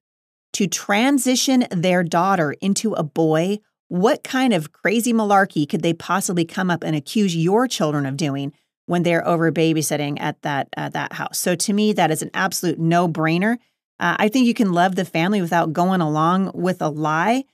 to 0.52 0.66
transition 0.66 1.64
their 1.70 2.02
daughter 2.02 2.54
into 2.60 2.92
a 2.92 3.02
boy, 3.02 3.60
what 3.88 4.22
kind 4.22 4.52
of 4.52 4.70
crazy 4.70 5.14
malarkey 5.14 5.66
could 5.66 5.80
they 5.80 5.94
possibly 5.94 6.44
come 6.44 6.70
up 6.70 6.84
and 6.84 6.94
accuse 6.94 7.34
your 7.34 7.66
children 7.66 8.04
of 8.04 8.18
doing 8.18 8.52
when 8.84 9.02
they're 9.02 9.26
over 9.26 9.50
babysitting 9.50 10.20
at 10.20 10.42
that 10.42 10.68
uh, 10.76 10.90
that 10.90 11.14
house? 11.14 11.38
So 11.38 11.54
to 11.54 11.72
me, 11.72 11.94
that 11.94 12.10
is 12.10 12.20
an 12.20 12.30
absolute 12.34 12.78
no 12.78 13.08
brainer. 13.08 13.56
Uh, 13.98 14.16
I 14.18 14.28
think 14.28 14.46
you 14.46 14.52
can 14.52 14.74
love 14.74 14.94
the 14.94 15.06
family 15.06 15.40
without 15.40 15.72
going 15.72 16.02
along 16.02 16.50
with 16.52 16.82
a 16.82 16.90
lie. 16.90 17.44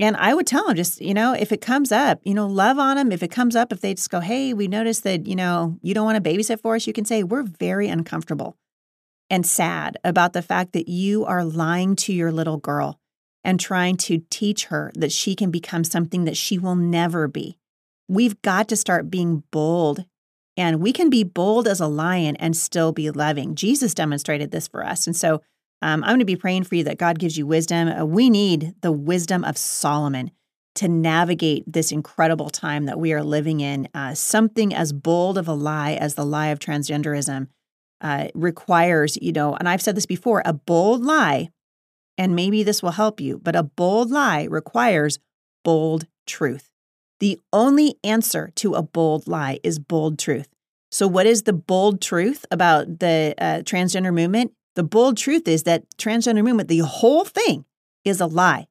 And 0.00 0.16
I 0.16 0.32
would 0.32 0.46
tell 0.46 0.66
them 0.66 0.76
just, 0.76 1.00
you 1.02 1.12
know, 1.12 1.34
if 1.34 1.52
it 1.52 1.60
comes 1.60 1.92
up, 1.92 2.20
you 2.24 2.32
know, 2.32 2.46
love 2.46 2.78
on 2.78 2.96
them. 2.96 3.12
If 3.12 3.22
it 3.22 3.30
comes 3.30 3.54
up, 3.54 3.70
if 3.70 3.82
they 3.82 3.92
just 3.92 4.08
go, 4.08 4.20
hey, 4.20 4.54
we 4.54 4.66
noticed 4.66 5.04
that, 5.04 5.26
you 5.26 5.36
know, 5.36 5.78
you 5.82 5.92
don't 5.92 6.06
want 6.06 6.22
to 6.22 6.30
babysit 6.30 6.62
for 6.62 6.74
us, 6.74 6.86
you 6.86 6.94
can 6.94 7.04
say, 7.04 7.22
we're 7.22 7.42
very 7.42 7.86
uncomfortable 7.86 8.56
and 9.28 9.46
sad 9.46 9.98
about 10.02 10.32
the 10.32 10.40
fact 10.40 10.72
that 10.72 10.88
you 10.88 11.26
are 11.26 11.44
lying 11.44 11.96
to 11.96 12.14
your 12.14 12.32
little 12.32 12.56
girl 12.56 12.98
and 13.44 13.60
trying 13.60 13.96
to 13.98 14.22
teach 14.30 14.66
her 14.66 14.90
that 14.94 15.12
she 15.12 15.34
can 15.34 15.50
become 15.50 15.84
something 15.84 16.24
that 16.24 16.36
she 16.36 16.58
will 16.58 16.74
never 16.74 17.28
be. 17.28 17.58
We've 18.08 18.40
got 18.40 18.68
to 18.68 18.76
start 18.76 19.10
being 19.10 19.44
bold. 19.50 20.06
And 20.56 20.80
we 20.80 20.92
can 20.92 21.10
be 21.10 21.24
bold 21.24 21.68
as 21.68 21.80
a 21.80 21.86
lion 21.86 22.36
and 22.36 22.56
still 22.56 22.92
be 22.92 23.10
loving. 23.10 23.54
Jesus 23.54 23.94
demonstrated 23.94 24.50
this 24.50 24.66
for 24.66 24.84
us. 24.84 25.06
And 25.06 25.14
so 25.14 25.42
um, 25.82 26.04
I'm 26.04 26.10
going 26.10 26.18
to 26.20 26.24
be 26.24 26.36
praying 26.36 26.64
for 26.64 26.74
you 26.74 26.84
that 26.84 26.98
God 26.98 27.18
gives 27.18 27.38
you 27.38 27.46
wisdom. 27.46 27.88
Uh, 27.88 28.04
we 28.04 28.28
need 28.30 28.74
the 28.82 28.92
wisdom 28.92 29.44
of 29.44 29.56
Solomon 29.56 30.30
to 30.76 30.88
navigate 30.88 31.64
this 31.66 31.90
incredible 31.90 32.50
time 32.50 32.86
that 32.86 32.98
we 32.98 33.12
are 33.12 33.22
living 33.22 33.60
in. 33.60 33.88
Uh, 33.94 34.14
something 34.14 34.74
as 34.74 34.92
bold 34.92 35.38
of 35.38 35.48
a 35.48 35.52
lie 35.52 35.92
as 35.94 36.14
the 36.14 36.24
lie 36.24 36.48
of 36.48 36.58
transgenderism 36.58 37.48
uh, 38.00 38.28
requires, 38.34 39.18
you 39.20 39.32
know, 39.32 39.54
and 39.56 39.68
I've 39.68 39.82
said 39.82 39.96
this 39.96 40.06
before 40.06 40.42
a 40.44 40.52
bold 40.52 41.04
lie, 41.04 41.50
and 42.16 42.36
maybe 42.36 42.62
this 42.62 42.82
will 42.82 42.92
help 42.92 43.20
you, 43.20 43.38
but 43.38 43.56
a 43.56 43.62
bold 43.62 44.10
lie 44.10 44.44
requires 44.44 45.18
bold 45.64 46.06
truth. 46.26 46.70
The 47.18 47.38
only 47.52 47.96
answer 48.02 48.50
to 48.56 48.74
a 48.74 48.82
bold 48.82 49.28
lie 49.28 49.58
is 49.62 49.78
bold 49.78 50.18
truth. 50.18 50.48
So, 50.90 51.06
what 51.06 51.26
is 51.26 51.42
the 51.42 51.52
bold 51.52 52.00
truth 52.00 52.46
about 52.50 53.00
the 53.00 53.34
uh, 53.38 53.58
transgender 53.58 54.12
movement? 54.12 54.52
The 54.80 54.84
bold 54.84 55.18
truth 55.18 55.46
is 55.46 55.64
that 55.64 55.84
transgender 55.98 56.42
movement, 56.42 56.70
the 56.70 56.78
whole 56.78 57.26
thing, 57.26 57.66
is 58.02 58.18
a 58.18 58.24
lie. 58.24 58.66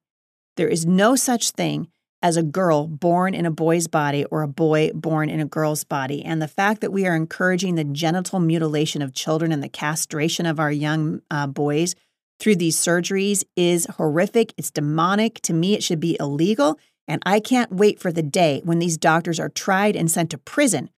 There 0.56 0.66
is 0.66 0.84
no 0.84 1.14
such 1.14 1.52
thing 1.52 1.86
as 2.20 2.36
a 2.36 2.42
girl 2.42 2.88
born 2.88 3.32
in 3.32 3.46
a 3.46 3.50
boy's 3.52 3.86
body 3.86 4.24
or 4.24 4.42
a 4.42 4.48
boy 4.48 4.90
born 4.92 5.30
in 5.30 5.38
a 5.38 5.44
girl's 5.44 5.84
body. 5.84 6.24
And 6.24 6.42
the 6.42 6.48
fact 6.48 6.80
that 6.80 6.92
we 6.92 7.06
are 7.06 7.14
encouraging 7.14 7.76
the 7.76 7.84
genital 7.84 8.40
mutilation 8.40 9.02
of 9.02 9.14
children 9.14 9.52
and 9.52 9.62
the 9.62 9.68
castration 9.68 10.46
of 10.46 10.58
our 10.58 10.72
young 10.72 11.22
uh, 11.30 11.46
boys 11.46 11.94
through 12.40 12.56
these 12.56 12.76
surgeries 12.76 13.44
is 13.54 13.86
horrific. 13.86 14.52
It's 14.56 14.72
demonic. 14.72 15.40
To 15.42 15.52
me, 15.52 15.74
it 15.74 15.84
should 15.84 16.00
be 16.00 16.16
illegal. 16.18 16.76
And 17.06 17.22
I 17.24 17.38
can't 17.38 17.70
wait 17.70 18.00
for 18.00 18.10
the 18.10 18.20
day 18.20 18.62
when 18.64 18.80
these 18.80 18.98
doctors 18.98 19.38
are 19.38 19.48
tried 19.48 19.94
and 19.94 20.10
sent 20.10 20.30
to 20.30 20.38
prison. 20.38 20.90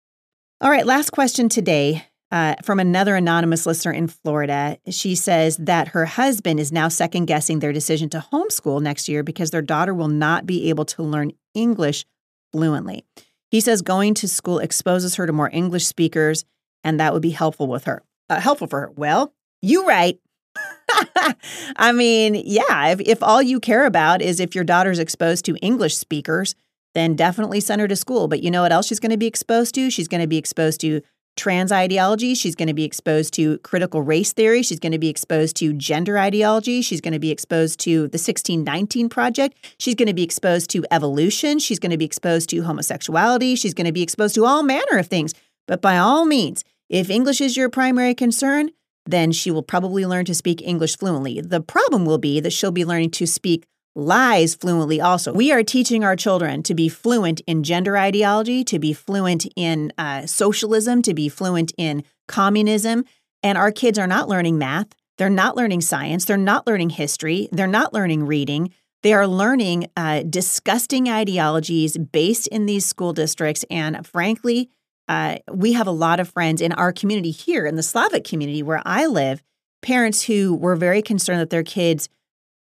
All 0.63 0.71
right, 0.71 0.87
last 0.87 1.11
question 1.11 1.51
today 1.51 2.07
uh, 2.33 2.55
from 2.65 2.81
another 2.81 3.15
anonymous 3.15 3.67
listener 3.67 3.93
in 3.93 4.09
Florida. 4.09 4.79
She 4.89 5.15
says 5.15 5.59
that 5.59 5.89
her 5.89 6.07
husband 6.07 6.59
is 6.59 6.73
now 6.73 6.89
second 6.89 7.27
guessing 7.27 7.59
their 7.59 7.75
decision 7.75 8.09
to 8.11 8.25
homeschool 8.33 8.83
next 8.83 9.09
year 9.09 9.23
because 9.23 9.51
their 9.51 9.63
daughter 9.63 9.93
will 9.93 10.09
not 10.09 10.47
be 10.47 10.71
able 10.71 10.87
to 10.87 11.03
learn 11.03 11.33
English 11.55 12.07
fluently. 12.51 13.05
He 13.51 13.61
says 13.61 13.83
going 13.83 14.15
to 14.15 14.29
school 14.29 14.59
exposes 14.59 15.17
her 15.17 15.27
to 15.27 15.33
more 15.33 15.51
English 15.53 15.87
speakers, 15.87 16.47
and 16.83 16.99
that 16.99 17.13
would 17.13 17.23
be 17.23 17.31
helpful 17.31 17.67
with 17.67 17.85
her. 17.85 18.03
Uh, 18.31 18.41
helpful 18.41 18.67
for 18.67 18.81
her. 18.81 18.91
Well, 18.97 19.35
you 19.61 19.87
right. 19.87 20.19
I 21.77 21.93
mean, 21.93 22.35
yeah, 22.35 22.89
if, 22.89 23.01
if 23.01 23.23
all 23.23 23.43
you 23.43 23.61
care 23.61 23.85
about 23.85 24.23
is 24.23 24.41
if 24.41 24.55
your 24.55 24.65
daughter's 24.65 24.99
exposed 24.99 25.45
to 25.45 25.57
English 25.57 25.97
speakers, 25.97 26.55
then 26.95 27.15
definitely 27.15 27.61
send 27.61 27.81
her 27.83 27.89
to 27.89 27.97
school. 27.97 28.27
But 28.27 28.43
you 28.43 28.51
know 28.51 28.63
what 28.63 28.73
else 28.73 28.87
she's 28.87 29.01
going 29.01 29.11
to 29.11 29.19
be 29.19 29.27
exposed 29.27 29.75
to? 29.75 29.91
She's 29.91 30.09
going 30.09 30.21
to 30.23 30.27
be 30.27 30.39
exposed 30.39 30.81
to 30.81 31.03
trans 31.37 31.73
ideology. 31.73 32.35
She's 32.35 32.55
going 32.55 32.69
to 32.69 32.75
be 32.75 32.85
exposed 32.85 33.35
to 33.35 33.59
critical 33.59 34.03
race 34.03 34.33
theory. 34.33 34.63
She's 34.63 34.79
going 34.79 34.93
to 34.93 34.99
be 34.99 35.09
exposed 35.09 35.57
to 35.57 35.73
gender 35.73 36.19
ideology. 36.19 36.83
She's 36.83 37.01
going 37.01 37.13
to 37.13 37.19
be 37.19 37.31
exposed 37.31 37.81
to 37.81 38.09
the 38.09 38.19
1619 38.19 39.09
Project. 39.09 39.75
She's 39.79 39.95
going 39.95 40.09
to 40.09 40.15
be 40.15 40.23
exposed 40.23 40.71
to 40.71 40.85
evolution. 40.91 41.59
She's 41.59 41.79
going 41.79 41.91
to 41.91 41.99
be 41.99 42.05
exposed 42.05 42.51
to 42.51 42.63
homosexuality. 42.63 43.57
She's 43.57 43.75
going 43.75 43.87
to 43.87 43.93
be 43.93 44.03
exposed 44.03 44.35
to 44.35 44.45
all 44.45 44.63
manner 44.63 44.99
of 44.99 45.07
things. 45.07 45.33
But 45.67 45.81
by 45.81 45.97
all 45.99 46.25
means, 46.25 46.65
if 46.89 47.09
English 47.09 47.41
is 47.41 47.57
your 47.57 47.71
primary 47.71 48.15
concern, 48.15 48.71
then 49.07 49.33
she 49.33 49.51
will 49.51 49.63
probably 49.63 50.07
learn 50.07 50.25
to 50.27 50.35
speak 50.35 50.63
English 50.63 50.99
fluently. 50.99 51.41
The 51.41 51.61
problem 51.61 52.05
will 52.05 52.19
be 52.19 52.41
that 52.41 52.53
she'll 52.53 52.71
be 52.71 52.85
learning 52.85 53.11
to 53.13 53.27
speak 53.27 53.67
lies 53.95 54.55
fluently 54.55 55.01
also. 55.01 55.33
We 55.33 55.53
are 55.53 55.63
teaching 55.63 56.05
our 56.05 56.17
children 56.17 56.63
to 56.65 56.75
be 56.75 56.89
fluent 56.89 57.41
in 57.47 57.63
gender 57.63 57.97
ideology, 57.97 58.65
to 58.65 58.79
be 58.79 58.93
fluent 58.93 59.47
in 59.57 59.93
uh, 59.99 60.27
socialism, 60.27 61.03
to 61.03 61.15
be 61.15 61.29
fluent 61.29 61.73
in 61.77 62.05
communism. 62.27 63.05
And 63.43 63.59
our 63.59 63.73
kids 63.73 63.99
are 63.99 64.07
not 64.07 64.29
learning 64.29 64.59
math. 64.59 64.89
They're 65.19 65.29
not 65.31 65.57
learning 65.57 65.83
science. 65.83 66.25
They're 66.25 66.37
not 66.37 66.67
learning 66.67 66.91
history. 66.91 67.49
They're 67.53 67.67
not 67.67 67.93
learning 67.93 68.27
reading. 68.27 68.73
They 69.03 69.13
are 69.13 69.27
learning 69.27 69.89
uh, 69.97 70.23
disgusting 70.23 71.09
ideologies 71.09 71.99
based 71.99 72.47
in 72.49 72.67
these 72.67 72.87
school 72.87 73.13
districts. 73.13 73.65
And 73.69 74.07
frankly, 74.07 74.71
uh, 75.09 75.39
we 75.51 75.73
have 75.73 75.87
a 75.87 75.93
lot 75.93 76.21
of 76.21 76.29
friends 76.29 76.61
in 76.61 76.73
our 76.73 76.93
community 76.93 77.33
here, 77.33 77.67
in 77.67 77.77
the 77.77 77.83
Slavic 77.83 78.25
community 78.25 78.63
where 78.63 78.81
I 78.87 79.07
live, 79.07 79.43
parents 79.83 80.23
who 80.23 80.55
were 80.55 80.77
very 80.77 81.03
concerned 81.03 81.41
that 81.41 81.51
their 81.51 81.65
kids 81.65 82.09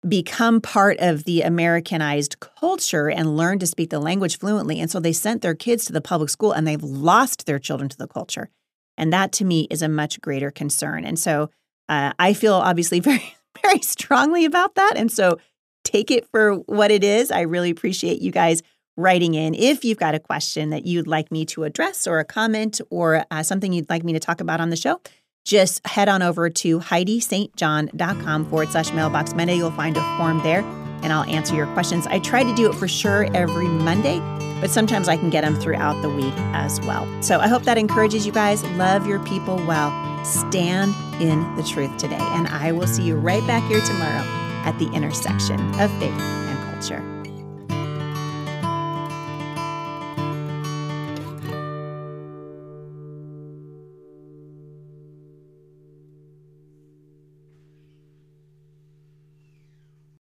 become 0.08 0.62
part 0.62 0.98
of 1.00 1.26
the 1.26 1.42
Americanized 1.42 2.40
culture 2.40 3.10
and 3.10 3.36
learn 3.36 3.60
to 3.60 3.68
speak 3.68 3.90
the 3.90 4.00
language 4.00 4.38
fluently. 4.38 4.80
And 4.80 4.90
so 4.90 5.00
they 5.00 5.12
sent 5.12 5.42
their 5.42 5.56
kids 5.56 5.86
to 5.86 5.94
the 5.94 6.02
public 6.02 6.30
school 6.30 6.54
and 6.54 6.66
they've 6.66 6.82
lost 6.82 7.46
their 7.46 7.60
children 7.60 7.90
to 7.90 7.98
the 7.98 8.08
culture. 8.08 8.50
And 8.98 9.12
that 9.12 9.32
to 9.34 9.46
me 9.46 9.68
is 9.70 9.82
a 9.82 9.90
much 9.90 10.22
greater 10.22 10.52
concern. 10.52 11.04
And 11.04 11.20
so 11.20 11.50
uh, 11.90 12.14
I 12.18 12.34
feel 12.34 12.54
obviously 12.54 13.00
very, 13.02 13.36
very 13.62 13.82
strongly 13.82 14.46
about 14.46 14.76
that. 14.76 14.94
And 14.96 15.12
so 15.12 15.38
take 15.84 16.12
it 16.12 16.28
for 16.32 16.56
what 16.56 16.92
it 16.92 17.04
is. 17.04 17.32
I 17.32 17.42
really 17.42 17.70
appreciate 17.70 18.22
you 18.22 18.32
guys 18.32 18.62
writing 18.96 19.34
in. 19.34 19.54
If 19.54 19.86
you've 19.86 19.98
got 19.98 20.16
a 20.16 20.20
question 20.20 20.70
that 20.72 20.86
you'd 20.86 21.08
like 21.08 21.32
me 21.32 21.46
to 21.48 21.64
address 21.64 22.06
or 22.06 22.20
a 22.20 22.26
comment 22.26 22.82
or 22.90 23.26
uh, 23.32 23.44
something 23.44 23.72
you'd 23.72 23.90
like 23.90 24.04
me 24.04 24.14
to 24.14 24.20
talk 24.20 24.42
about 24.42 24.60
on 24.60 24.70
the 24.70 24.76
show, 24.76 25.02
just 25.46 25.86
head 25.88 26.10
on 26.10 26.22
over 26.22 26.50
to 26.50 26.80
HeidiStJohn.com 26.80 28.46
forward 28.46 28.70
slash 28.70 28.92
mailbox 28.94 29.34
Monday. 29.34 29.56
You'll 29.56 29.72
find 29.72 29.98
a 29.98 30.18
form 30.18 30.42
there 30.44 30.62
and 31.02 31.14
I'll 31.14 31.24
answer 31.24 31.56
your 31.56 31.68
questions. 31.74 32.08
I 32.08 32.20
try 32.20 32.44
to 32.44 32.54
do 32.56 32.70
it 32.70 32.76
for 32.76 32.88
sure 32.88 33.28
every 33.36 33.68
Monday, 33.68 34.20
but 34.62 34.70
sometimes 34.70 35.08
I 35.08 35.18
can 35.18 35.30
get 35.30 35.42
them 35.42 35.56
throughout 35.56 36.02
the 36.02 36.10
week 36.10 36.34
as 36.54 36.80
well. 36.82 37.08
So 37.22 37.40
I 37.40 37.48
hope 37.48 37.64
that 37.64 37.78
encourages 37.78 38.26
you 38.26 38.32
guys. 38.32 38.64
Love 38.72 39.08
your 39.08 39.20
people 39.26 39.56
well. 39.66 39.92
Stand 40.26 40.94
in 41.22 41.56
the 41.56 41.64
truth 41.64 41.96
today. 41.98 42.18
And 42.20 42.48
I 42.48 42.72
will 42.72 42.88
see 42.88 43.04
you 43.04 43.16
right 43.16 43.46
back 43.48 43.64
here 43.70 43.82
tomorrow 43.82 44.24
at 44.66 44.78
the 44.78 44.90
intersection 44.92 45.60
of 45.80 45.90
faith 46.00 46.20
and 46.20 46.74
culture. 46.74 47.19